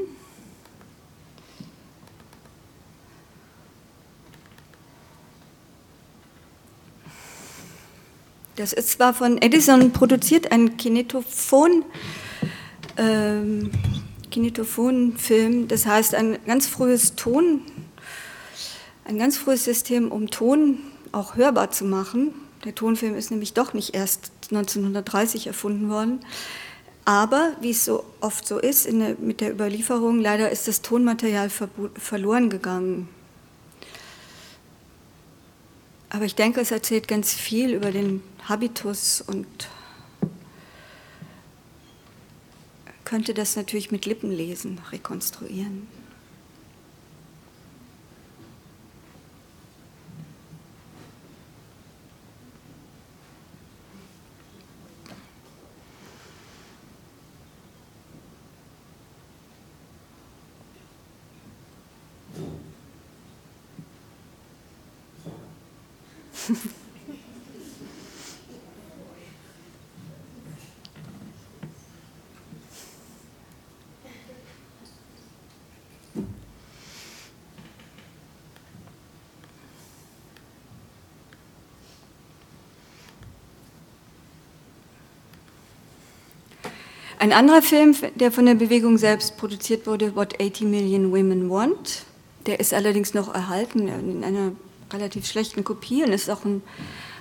Das 8.56 8.72
ist 8.72 8.92
zwar 8.92 9.14
von 9.14 9.42
Edison 9.42 9.92
produziert, 9.92 10.54
ein 10.54 10.78
Kinetophon, 10.78 11.84
ähm, 12.96 13.72
Kinetophon-Film, 14.32 15.68
das 15.68 15.86
heißt 15.86 16.16
ein 16.16 16.38
ganz 16.46 16.66
frühes 16.66 17.16
Ton, 17.16 17.62
ein 19.04 19.18
ganz 19.18 19.38
frühes 19.38 19.66
System, 19.66 20.10
um 20.10 20.30
Ton 20.30 20.78
auch 21.12 21.36
hörbar 21.36 21.72
zu 21.72 21.84
machen. 21.84 22.34
Der 22.64 22.74
Tonfilm 22.74 23.16
ist 23.16 23.30
nämlich 23.30 23.54
doch 23.54 23.74
nicht 23.74 23.94
erst 23.94 24.32
1930 24.52 25.48
erfunden 25.48 25.90
worden. 25.90 26.20
Aber 27.06 27.56
wie 27.62 27.70
es 27.70 27.86
so 27.86 28.04
oft 28.20 28.48
so 28.48 28.58
ist 28.58 28.88
der, 28.88 29.16
mit 29.20 29.40
der 29.40 29.52
Überlieferung, 29.52 30.20
leider 30.20 30.50
ist 30.50 30.68
das 30.68 30.82
Tonmaterial 30.82 31.50
verloren 31.50 32.50
gegangen. 32.50 33.08
Aber 36.10 36.26
ich 36.26 36.36
denke, 36.36 36.62
es 36.62 36.72
erzählt 36.72 37.08
ganz 37.08 37.34
viel 37.34 37.74
über 37.74 37.92
den 37.92 38.24
Habitus 38.48 39.22
und 39.22 39.46
könnte 43.04 43.34
das 43.34 43.56
natürlich 43.56 43.92
mit 43.92 44.06
Lippenlesen 44.06 44.80
rekonstruieren. 44.92 45.88
Ein 87.18 87.32
anderer 87.32 87.62
Film, 87.62 87.96
der 88.16 88.32
von 88.32 88.46
der 88.46 88.56
Bewegung 88.56 88.98
selbst 88.98 89.38
produziert 89.38 89.88
wurde, 89.88 90.16
What 90.16 90.42
80 90.42 90.64
Million 90.64 91.12
Women 91.12 91.50
Want, 91.50 92.04
der 92.46 92.60
ist 92.60 92.74
allerdings 92.74 93.14
noch 93.14 93.34
erhalten 93.34 93.88
in 93.88 94.24
einer 94.24 94.52
relativ 94.92 95.26
schlechten 95.26 95.64
Kopie 95.64 96.04
und 96.04 96.12
ist 96.12 96.30
auch 96.30 96.44
ein 96.46 96.62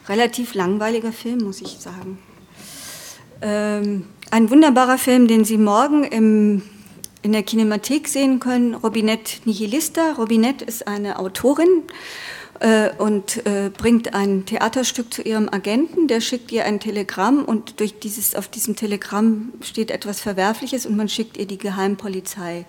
relativ 0.09 0.55
langweiliger 0.55 1.13
Film, 1.13 1.45
muss 1.45 1.61
ich 1.61 1.79
sagen. 1.79 2.19
Ähm, 3.41 4.07
ein 4.31 4.51
wunderbarer 4.51 4.99
Film, 4.99 5.29
den 5.29 5.45
Sie 5.45 5.59
morgen 5.59 6.05
im, 6.05 6.63
in 7.23 7.33
der 7.33 7.43
Kinemathek 7.43 8.09
sehen 8.09 8.41
können, 8.41 8.75
Robinette 8.75 9.41
Nihilista. 9.45 10.13
Robinette 10.13 10.65
ist 10.65 10.89
eine 10.89 11.19
Autorin 11.19 11.69
äh, 11.69 11.93
und 12.99 13.45
äh, 13.47 13.71
bringt 13.77 14.15
ein 14.15 14.47
Theaterstück 14.47 15.13
zu 15.13 15.23
ihrem 15.23 15.49
Agenten, 15.49 16.09
der 16.09 16.21
schickt 16.21 16.53
ihr 16.53 16.65
ein 16.65 16.81
Telegramm 16.81 17.45
und 17.45 17.81
durch 17.81 17.99
dieses, 17.99 18.35
auf 18.35 18.49
diesem 18.49 18.77
Telegramm 18.77 19.53
steht 19.61 19.91
etwas 19.91 20.21
Verwerfliches 20.21 20.87
und 20.87 20.97
man 20.97 21.09
schickt 21.09 21.37
ihr 21.37 21.47
die 21.47 21.59
Geheimpolizei 21.59 22.65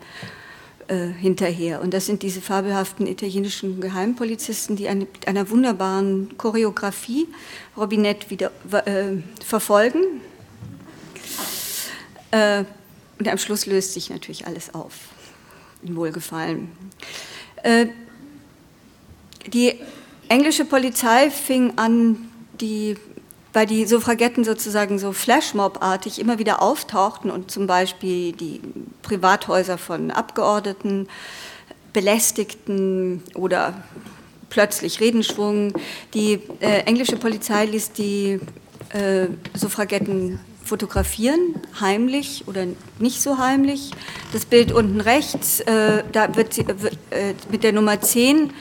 äh, 0.87 1.07
hinterher. 1.07 1.81
Und 1.81 1.95
das 1.95 2.05
sind 2.05 2.21
diese 2.21 2.41
fabelhaften 2.41 3.07
italienischen 3.07 3.81
Geheimpolizisten, 3.81 4.75
die 4.75 4.87
mit 4.93 5.27
einer 5.27 5.49
wunderbaren 5.49 6.37
Choreografie 6.37 7.27
Robinette 7.75 8.29
wieder 8.29 8.51
äh, 8.71 9.17
verfolgen. 9.43 10.21
Äh, 12.29 12.65
und 13.17 13.27
am 13.27 13.37
Schluss 13.39 13.65
löst 13.65 13.93
sich 13.93 14.11
natürlich 14.11 14.45
alles 14.45 14.75
auf. 14.75 14.93
In 15.81 15.95
Wohlgefallen. 15.95 16.71
Äh, 17.63 17.87
die 19.47 19.79
englische 20.27 20.65
Polizei 20.65 21.29
fing 21.29 21.73
an, 21.77 22.29
die, 22.59 22.95
weil 23.53 23.65
die 23.65 23.85
Suffragetten 23.85 24.43
sozusagen 24.43 24.99
so 24.99 25.11
Flashmob-artig 25.11 26.19
immer 26.19 26.39
wieder 26.39 26.61
auftauchten 26.61 27.29
und 27.31 27.51
zum 27.51 27.67
Beispiel 27.67 28.31
die 28.33 28.61
Privathäuser 29.01 29.77
von 29.77 30.11
Abgeordneten 30.11 31.07
belästigten 31.93 33.23
oder 33.35 33.73
plötzlich 34.49 34.99
Redenschwung. 34.99 35.73
Die 36.13 36.41
äh, 36.59 36.79
englische 36.85 37.17
Polizei 37.17 37.65
ließ 37.65 37.91
die 37.93 38.39
äh, 38.89 39.27
Suffragetten 39.53 40.39
fotografieren, 40.65 41.55
heimlich 41.79 42.43
oder 42.47 42.65
nicht 42.99 43.21
so 43.21 43.37
heimlich. 43.37 43.91
Das 44.33 44.45
Bild 44.45 44.71
unten 44.71 44.99
rechts, 44.99 45.59
äh, 45.61 46.03
da 46.11 46.35
wird, 46.35 46.53
sie, 46.53 46.65
äh, 47.11 47.33
mit 47.51 47.63
der 47.63 47.71
Nummer 47.71 48.01
10, 48.01 48.51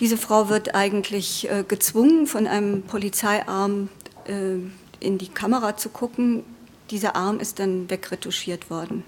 diese 0.00 0.16
Frau 0.16 0.48
wird 0.48 0.74
eigentlich 0.74 1.48
äh, 1.50 1.64
gezwungen, 1.66 2.26
von 2.26 2.46
einem 2.46 2.82
Polizeiarm 2.82 3.88
äh, 4.24 4.56
in 5.04 5.18
die 5.18 5.28
Kamera 5.28 5.76
zu 5.76 5.90
gucken. 5.90 6.44
Dieser 6.90 7.14
Arm 7.14 7.38
ist 7.38 7.58
dann 7.58 7.88
wegretuschiert 7.90 8.70
worden. 8.70 9.04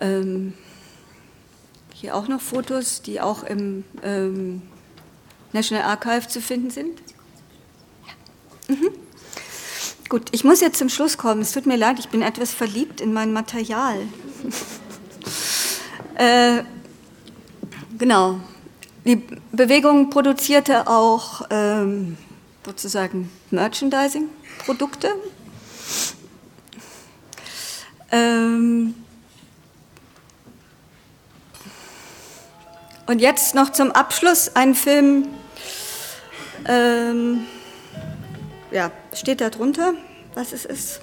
Ähm, 0.00 0.54
hier 1.94 2.16
auch 2.16 2.26
noch 2.26 2.40
Fotos, 2.40 3.02
die 3.02 3.20
auch 3.20 3.44
im 3.44 3.84
ähm, 4.02 4.62
National 5.52 5.84
Archive 5.84 6.26
zu 6.26 6.40
finden 6.40 6.70
sind. 6.70 7.00
Mhm. 8.68 9.01
Gut, 10.12 10.28
ich 10.32 10.44
muss 10.44 10.60
jetzt 10.60 10.76
zum 10.76 10.90
Schluss 10.90 11.16
kommen. 11.16 11.40
Es 11.40 11.52
tut 11.52 11.64
mir 11.64 11.78
leid, 11.78 11.98
ich 11.98 12.10
bin 12.10 12.20
etwas 12.20 12.52
verliebt 12.52 13.00
in 13.00 13.14
mein 13.14 13.32
Material. 13.32 13.96
äh, 16.16 16.64
genau. 17.96 18.38
Die 19.06 19.22
Bewegung 19.52 20.10
produzierte 20.10 20.86
auch 20.86 21.46
ähm, 21.48 22.18
sozusagen 22.66 23.30
Merchandising-Produkte. 23.52 25.14
Ähm, 28.10 28.94
und 33.06 33.18
jetzt 33.18 33.54
noch 33.54 33.72
zum 33.72 33.92
Abschluss 33.92 34.56
ein 34.56 34.74
Film. 34.74 35.28
Ähm, 36.68 37.46
ja, 38.72 38.90
steht 39.12 39.40
da 39.40 39.50
drunter, 39.50 39.94
was 40.34 40.52
es 40.52 40.64
ist? 40.64 41.01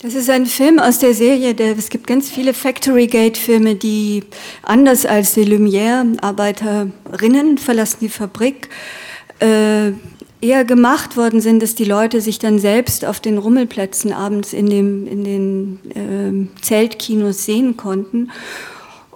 Das 0.00 0.14
ist 0.14 0.30
ein 0.30 0.46
Film 0.46 0.78
aus 0.78 1.00
der 1.00 1.12
Serie, 1.12 1.56
der, 1.56 1.76
es 1.76 1.88
gibt 1.88 2.06
ganz 2.06 2.30
viele 2.30 2.54
Factory 2.54 3.08
Gate-Filme, 3.08 3.74
die 3.74 4.22
anders 4.62 5.04
als 5.04 5.34
die 5.34 5.42
Lumière-Arbeiterinnen 5.42 7.58
verlassen 7.58 7.96
die 8.02 8.08
Fabrik, 8.08 8.68
äh, 9.40 9.90
eher 10.40 10.64
gemacht 10.64 11.16
worden 11.16 11.40
sind, 11.40 11.64
dass 11.64 11.74
die 11.74 11.84
Leute 11.84 12.20
sich 12.20 12.38
dann 12.38 12.60
selbst 12.60 13.04
auf 13.04 13.18
den 13.18 13.38
Rummelplätzen 13.38 14.12
abends 14.12 14.52
in, 14.52 14.70
dem, 14.70 15.08
in 15.08 15.24
den 15.24 15.80
äh, 15.90 16.46
Zeltkinos 16.62 17.44
sehen 17.44 17.76
konnten. 17.76 18.30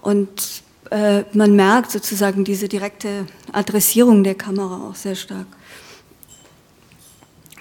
Und 0.00 0.64
äh, 0.90 1.22
man 1.32 1.54
merkt 1.54 1.92
sozusagen 1.92 2.42
diese 2.42 2.66
direkte 2.66 3.26
Adressierung 3.52 4.24
der 4.24 4.34
Kamera 4.34 4.88
auch 4.88 4.96
sehr 4.96 5.14
stark. 5.14 5.46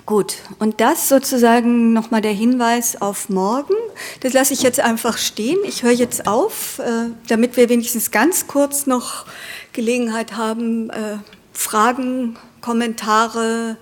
Gut, 0.05 0.37
und 0.59 0.81
das 0.81 1.09
sozusagen 1.09 1.93
nochmal 1.93 2.21
der 2.21 2.33
Hinweis 2.33 3.01
auf 3.01 3.29
morgen. 3.29 3.75
Das 4.21 4.33
lasse 4.33 4.53
ich 4.53 4.63
jetzt 4.63 4.79
einfach 4.79 5.17
stehen. 5.17 5.59
Ich 5.65 5.83
höre 5.83 5.91
jetzt 5.91 6.27
auf, 6.27 6.79
äh, 6.79 7.11
damit 7.27 7.55
wir 7.55 7.69
wenigstens 7.69 8.11
ganz 8.11 8.47
kurz 8.47 8.87
noch 8.87 9.25
Gelegenheit 9.73 10.33
haben, 10.33 10.89
äh, 10.89 11.17
Fragen, 11.53 12.37
Kommentare, 12.61 13.77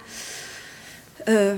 äh, 1.26 1.55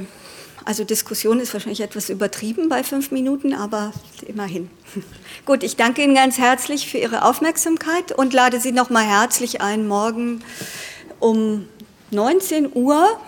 also 0.63 0.83
Diskussion 0.83 1.39
ist 1.39 1.53
wahrscheinlich 1.53 1.81
etwas 1.81 2.09
übertrieben 2.09 2.69
bei 2.69 2.83
fünf 2.83 3.09
Minuten, 3.11 3.53
aber 3.53 3.91
immerhin. 4.27 4.69
Gut, 5.45 5.63
ich 5.63 5.75
danke 5.75 6.03
Ihnen 6.03 6.13
ganz 6.13 6.37
herzlich 6.37 6.89
für 6.89 6.99
Ihre 6.99 7.25
Aufmerksamkeit 7.25 8.11
und 8.11 8.31
lade 8.31 8.59
Sie 8.59 8.71
nochmal 8.71 9.05
herzlich 9.05 9.59
ein, 9.61 9.87
morgen 9.87 10.43
um 11.19 11.67
19 12.11 12.69
Uhr 12.75 13.19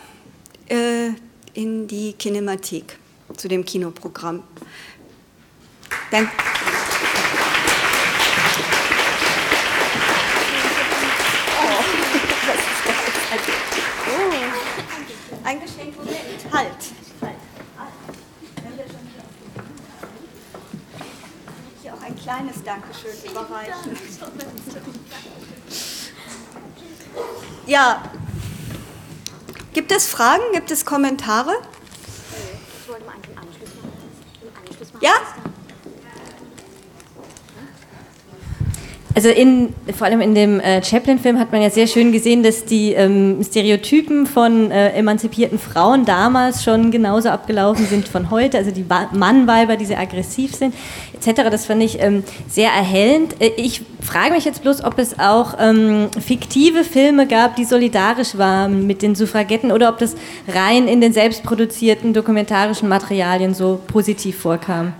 in 0.67 1.87
die 1.87 2.13
Kinemathek 2.13 2.97
zu 3.35 3.47
dem 3.47 3.65
Kinoprogramm. 3.65 4.43
Danke. 6.11 6.31
Oh, 11.59 11.83
ein 15.43 15.59
Geschenk, 15.61 15.95
Moment, 15.97 16.17
halt. 16.51 16.67
Hier 21.81 21.93
auch 21.93 22.01
ein 22.01 22.15
kleines 22.15 22.63
Dankeschön 22.63 23.31
überreichen. 23.31 23.97
Ja, 27.65 28.03
Gibt 29.73 29.91
es 29.91 30.07
Fragen? 30.07 30.43
Gibt 30.53 30.69
es 30.69 30.85
Kommentare? 30.85 31.51
Ich 32.81 32.87
wollte 32.87 33.05
mal 33.05 33.13
einen 33.13 33.37
Anschluss 33.37 34.93
machen. 34.93 35.01
Ja? 35.01 35.13
Also 39.15 39.29
in, 39.29 39.75
vor 39.95 40.07
allem 40.07 40.21
in 40.21 40.33
dem 40.33 40.59
äh, 40.59 40.83
Chaplin-Film 40.83 41.37
hat 41.37 41.51
man 41.51 41.61
ja 41.61 41.69
sehr 41.69 41.85
schön 41.85 42.11
gesehen, 42.11 42.41
dass 42.41 42.65
die 42.65 42.93
ähm, 42.93 43.43
Stereotypen 43.43 44.25
von 44.25 44.71
äh, 44.71 44.89
emanzipierten 44.93 45.59
Frauen 45.59 46.05
damals 46.05 46.63
schon 46.63 46.89
genauso 46.89 47.29
abgelaufen 47.29 47.85
sind 47.85 48.07
von 48.07 48.31
heute. 48.31 48.57
Also 48.57 48.71
die 48.71 48.83
Mannweiber, 49.11 49.77
die 49.77 49.85
sehr 49.85 49.99
aggressiv 49.99 50.55
sind, 50.55 50.73
etc. 51.13 51.43
Das 51.51 51.67
fand 51.67 51.83
ich 51.83 52.01
ähm, 52.01 52.23
sehr 52.49 52.71
erhellend. 52.71 53.39
Äh, 53.39 53.51
ich 53.57 53.83
frage 54.01 54.33
mich 54.33 54.45
jetzt 54.45 54.63
bloß, 54.63 54.83
ob 54.83 54.97
es 54.97 55.19
auch 55.19 55.57
ähm, 55.59 56.09
fiktive 56.19 56.83
Filme 56.83 57.27
gab, 57.27 57.55
die 57.55 57.65
solidarisch 57.65 58.35
waren 58.39 58.87
mit 58.87 59.03
den 59.03 59.13
Suffragetten 59.13 59.71
oder 59.71 59.89
ob 59.89 59.99
das 59.99 60.15
rein 60.47 60.87
in 60.87 61.01
den 61.01 61.13
selbstproduzierten 61.13 62.13
dokumentarischen 62.13 62.89
Materialien 62.89 63.53
so 63.53 63.79
positiv 63.85 64.39
vorkam. 64.39 64.93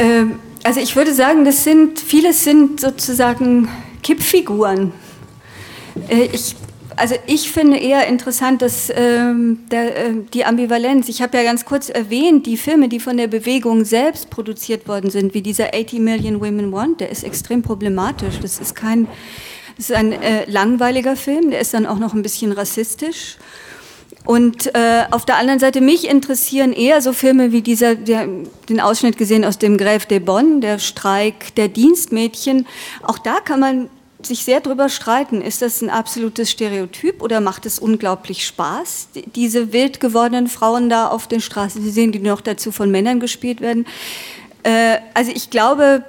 Ähm 0.00 0.40
also 0.64 0.80
ich 0.80 0.96
würde 0.96 1.14
sagen, 1.14 1.44
das 1.44 1.62
sind, 1.62 2.00
vieles 2.00 2.42
sind 2.42 2.80
sozusagen 2.80 3.68
Kippfiguren. 4.02 4.92
Äh, 6.08 6.28
ich, 6.32 6.56
also 6.96 7.16
ich 7.26 7.52
finde 7.52 7.76
eher 7.76 8.06
interessant, 8.06 8.62
dass 8.62 8.90
ähm, 8.94 9.60
der, 9.70 9.96
äh, 9.96 10.12
die 10.32 10.44
Ambivalenz, 10.44 11.08
ich 11.08 11.20
habe 11.20 11.36
ja 11.36 11.44
ganz 11.44 11.66
kurz 11.66 11.90
erwähnt, 11.90 12.46
die 12.46 12.56
Filme, 12.56 12.88
die 12.88 12.98
von 12.98 13.16
der 13.16 13.26
Bewegung 13.26 13.84
selbst 13.84 14.30
produziert 14.30 14.88
worden 14.88 15.10
sind, 15.10 15.34
wie 15.34 15.42
dieser 15.42 15.74
80 15.74 16.00
Million 16.00 16.40
Women 16.40 16.72
Want, 16.72 17.00
der 17.00 17.10
ist 17.10 17.24
extrem 17.24 17.62
problematisch. 17.62 18.40
Das 18.40 18.58
ist 18.58 18.74
kein, 18.74 19.06
das 19.76 19.90
ist 19.90 19.96
ein 19.96 20.12
äh, 20.12 20.50
langweiliger 20.50 21.14
Film, 21.14 21.50
der 21.50 21.60
ist 21.60 21.74
dann 21.74 21.84
auch 21.84 21.98
noch 21.98 22.14
ein 22.14 22.22
bisschen 22.22 22.52
rassistisch. 22.52 23.36
Und 24.24 24.74
äh, 24.74 25.04
auf 25.10 25.26
der 25.26 25.36
anderen 25.36 25.60
Seite 25.60 25.82
mich 25.82 26.08
interessieren 26.08 26.72
eher 26.72 27.02
so 27.02 27.12
Filme 27.12 27.52
wie 27.52 27.60
dieser, 27.60 27.94
der, 27.94 28.26
den 28.68 28.80
Ausschnitt 28.80 29.18
gesehen 29.18 29.44
aus 29.44 29.58
dem 29.58 29.76
Grève 29.76 30.06
de 30.08 30.18
Bonn, 30.18 30.62
der 30.62 30.78
Streik 30.78 31.54
der 31.56 31.68
Dienstmädchen. 31.68 32.66
Auch 33.02 33.18
da 33.18 33.40
kann 33.40 33.60
man 33.60 33.90
sich 34.22 34.44
sehr 34.44 34.60
drüber 34.60 34.88
streiten. 34.88 35.42
Ist 35.42 35.60
das 35.60 35.82
ein 35.82 35.90
absolutes 35.90 36.50
Stereotyp 36.50 37.22
oder 37.22 37.40
macht 37.40 37.66
es 37.66 37.78
unglaublich 37.78 38.46
Spaß, 38.46 39.08
diese 39.34 39.74
wild 39.74 40.00
gewordenen 40.00 40.46
Frauen 40.46 40.88
da 40.88 41.08
auf 41.08 41.28
den 41.28 41.42
Straßen 41.42 41.84
zu 41.84 41.90
sehen, 41.90 42.10
die 42.10 42.18
noch 42.18 42.40
dazu 42.40 42.72
von 42.72 42.90
Männern 42.90 43.20
gespielt 43.20 43.60
werden? 43.60 43.86
Äh, 44.62 44.98
also 45.12 45.30
ich 45.34 45.50
glaube, 45.50 46.04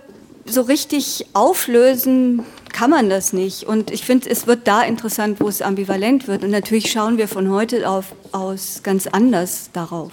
so 0.45 0.61
richtig 0.61 1.25
auflösen 1.33 2.45
kann 2.75 2.89
man 2.89 3.09
das 3.09 3.31
nicht. 3.31 3.63
Und 3.63 3.89
ich 3.89 4.03
finde, 4.03 4.29
es 4.29 4.47
wird 4.47 4.67
da 4.67 4.81
interessant, 4.83 5.39
wo 5.39 5.47
es 5.47 5.61
ambivalent 5.61 6.27
wird. 6.27 6.43
Und 6.43 6.51
natürlich 6.51 6.91
schauen 6.91 7.17
wir 7.17 7.29
von 7.29 7.49
heute 7.49 7.89
auf, 7.89 8.13
aus 8.33 8.81
ganz 8.83 9.07
anders 9.07 9.69
darauf. 9.71 10.11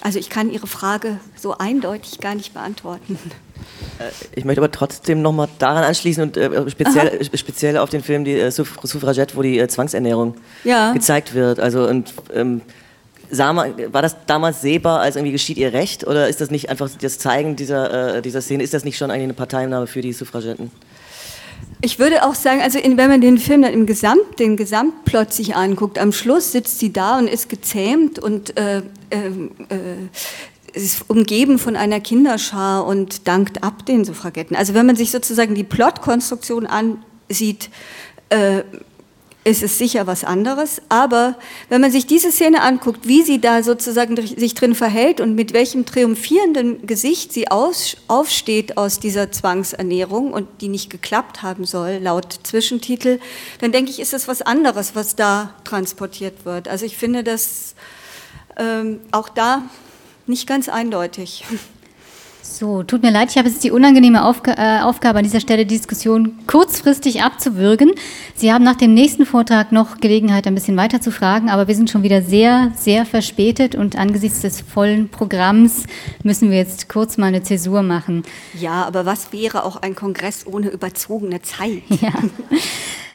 Also 0.00 0.20
ich 0.20 0.30
kann 0.30 0.48
Ihre 0.52 0.68
Frage 0.68 1.18
so 1.34 1.58
eindeutig 1.58 2.20
gar 2.20 2.36
nicht 2.36 2.54
beantworten. 2.54 3.18
Äh, 3.98 4.10
ich 4.36 4.44
möchte 4.44 4.60
aber 4.60 4.70
trotzdem 4.70 5.22
nochmal 5.22 5.48
daran 5.58 5.82
anschließen 5.82 6.22
und 6.22 6.36
äh, 6.36 6.70
speziell, 6.70 7.24
speziell 7.34 7.78
auf 7.78 7.90
den 7.90 8.04
Film 8.04 8.24
die 8.24 8.38
äh, 8.38 8.52
Suffragette, 8.52 9.36
wo 9.36 9.42
die 9.42 9.58
äh, 9.58 9.66
Zwangsernährung 9.66 10.36
ja. 10.62 10.92
gezeigt 10.92 11.34
wird. 11.34 11.58
Also 11.58 11.88
und 11.88 12.14
ähm, 12.32 12.60
war 13.30 14.02
das 14.02 14.16
damals 14.26 14.60
sehbar 14.60 15.00
als 15.00 15.16
irgendwie 15.16 15.32
geschieht 15.32 15.56
ihr 15.56 15.72
Recht 15.72 16.06
oder 16.06 16.28
ist 16.28 16.40
das 16.40 16.52
nicht 16.52 16.70
einfach 16.70 16.88
das 17.00 17.18
Zeigen 17.18 17.56
dieser, 17.56 18.18
äh, 18.18 18.22
dieser 18.22 18.40
Szene, 18.40 18.62
ist 18.62 18.74
das 18.74 18.84
nicht 18.84 18.98
schon 18.98 19.10
eigentlich 19.10 19.24
eine 19.24 19.34
Parteinahme 19.34 19.88
für 19.88 20.00
die 20.00 20.12
Suffragetten? 20.12 20.70
Ich 21.84 21.98
würde 21.98 22.24
auch 22.24 22.34
sagen, 22.34 22.62
also 22.62 22.78
in, 22.78 22.96
wenn 22.96 23.10
man 23.10 23.20
den 23.20 23.36
Film 23.36 23.60
dann 23.60 23.74
im 23.74 23.84
Gesamt, 23.84 24.38
den 24.38 24.56
Gesamtplot 24.56 25.34
sich 25.34 25.54
anguckt, 25.54 25.98
am 25.98 26.12
Schluss 26.12 26.50
sitzt 26.50 26.78
sie 26.78 26.94
da 26.94 27.18
und 27.18 27.28
ist 27.28 27.50
gezähmt 27.50 28.18
und 28.18 28.56
äh, 28.56 28.78
äh, 28.78 29.28
äh, 29.68 30.08
ist 30.72 31.04
umgeben 31.08 31.58
von 31.58 31.76
einer 31.76 32.00
Kinderschar 32.00 32.86
und 32.86 33.28
dankt 33.28 33.62
ab 33.62 33.84
den 33.84 34.06
Suffragetten. 34.06 34.56
Also 34.56 34.72
wenn 34.72 34.86
man 34.86 34.96
sich 34.96 35.10
sozusagen 35.10 35.54
die 35.54 35.62
Plotkonstruktion 35.62 36.66
ansieht, 36.66 37.68
äh, 38.30 38.62
ist 39.44 39.62
es 39.62 39.78
sicher 39.78 40.06
was 40.06 40.24
anderes. 40.24 40.80
Aber 40.88 41.36
wenn 41.68 41.80
man 41.80 41.92
sich 41.92 42.06
diese 42.06 42.32
Szene 42.32 42.62
anguckt, 42.62 43.06
wie 43.06 43.22
sie 43.22 43.40
da 43.40 43.62
sozusagen 43.62 44.16
sich 44.16 44.54
drin 44.54 44.74
verhält 44.74 45.20
und 45.20 45.34
mit 45.34 45.52
welchem 45.52 45.84
triumphierenden 45.84 46.86
Gesicht 46.86 47.32
sie 47.32 47.50
aus, 47.50 47.96
aufsteht 48.08 48.78
aus 48.78 48.98
dieser 48.98 49.30
Zwangsernährung 49.30 50.32
und 50.32 50.48
die 50.62 50.68
nicht 50.68 50.88
geklappt 50.88 51.42
haben 51.42 51.64
soll, 51.64 51.98
laut 52.02 52.40
Zwischentitel, 52.42 53.20
dann 53.60 53.70
denke 53.70 53.90
ich, 53.90 54.00
ist 54.00 54.14
es 54.14 54.26
was 54.28 54.42
anderes, 54.42 54.94
was 54.94 55.14
da 55.14 55.54
transportiert 55.64 56.44
wird. 56.46 56.66
Also 56.66 56.86
ich 56.86 56.96
finde 56.96 57.22
das 57.22 57.74
ähm, 58.56 59.00
auch 59.10 59.28
da 59.28 59.62
nicht 60.26 60.46
ganz 60.46 60.70
eindeutig. 60.70 61.44
So, 62.56 62.84
tut 62.84 63.02
mir 63.02 63.10
leid, 63.10 63.30
ich 63.32 63.36
habe 63.36 63.48
jetzt 63.48 63.64
die 63.64 63.72
unangenehme 63.72 64.24
Aufg 64.24 64.46
äh, 64.46 64.78
Aufgabe 64.80 65.18
an 65.18 65.24
dieser 65.24 65.40
Stelle, 65.40 65.66
die 65.66 65.76
Diskussion 65.76 66.38
kurzfristig 66.46 67.20
abzuwürgen. 67.20 67.90
Sie 68.36 68.52
haben 68.52 68.62
nach 68.62 68.76
dem 68.76 68.94
nächsten 68.94 69.26
Vortrag 69.26 69.72
noch 69.72 69.96
Gelegenheit, 69.96 70.46
ein 70.46 70.54
bisschen 70.54 70.76
weiter 70.76 71.00
zu 71.00 71.10
fragen, 71.10 71.50
aber 71.50 71.66
wir 71.66 71.74
sind 71.74 71.90
schon 71.90 72.04
wieder 72.04 72.22
sehr, 72.22 72.70
sehr 72.76 73.06
verspätet 73.06 73.74
und 73.74 73.98
angesichts 73.98 74.42
des 74.42 74.60
vollen 74.60 75.08
Programms 75.08 75.82
müssen 76.22 76.52
wir 76.52 76.58
jetzt 76.58 76.88
kurz 76.88 77.18
mal 77.18 77.26
eine 77.26 77.42
Zäsur 77.42 77.82
machen. 77.82 78.22
Ja, 78.56 78.84
aber 78.84 79.04
was 79.04 79.32
wäre 79.32 79.64
auch 79.64 79.74
ein 79.74 79.96
Kongress 79.96 80.46
ohne 80.46 80.68
überzogene 80.68 81.42
Zeit? 81.42 81.82
Ja. 81.88 82.12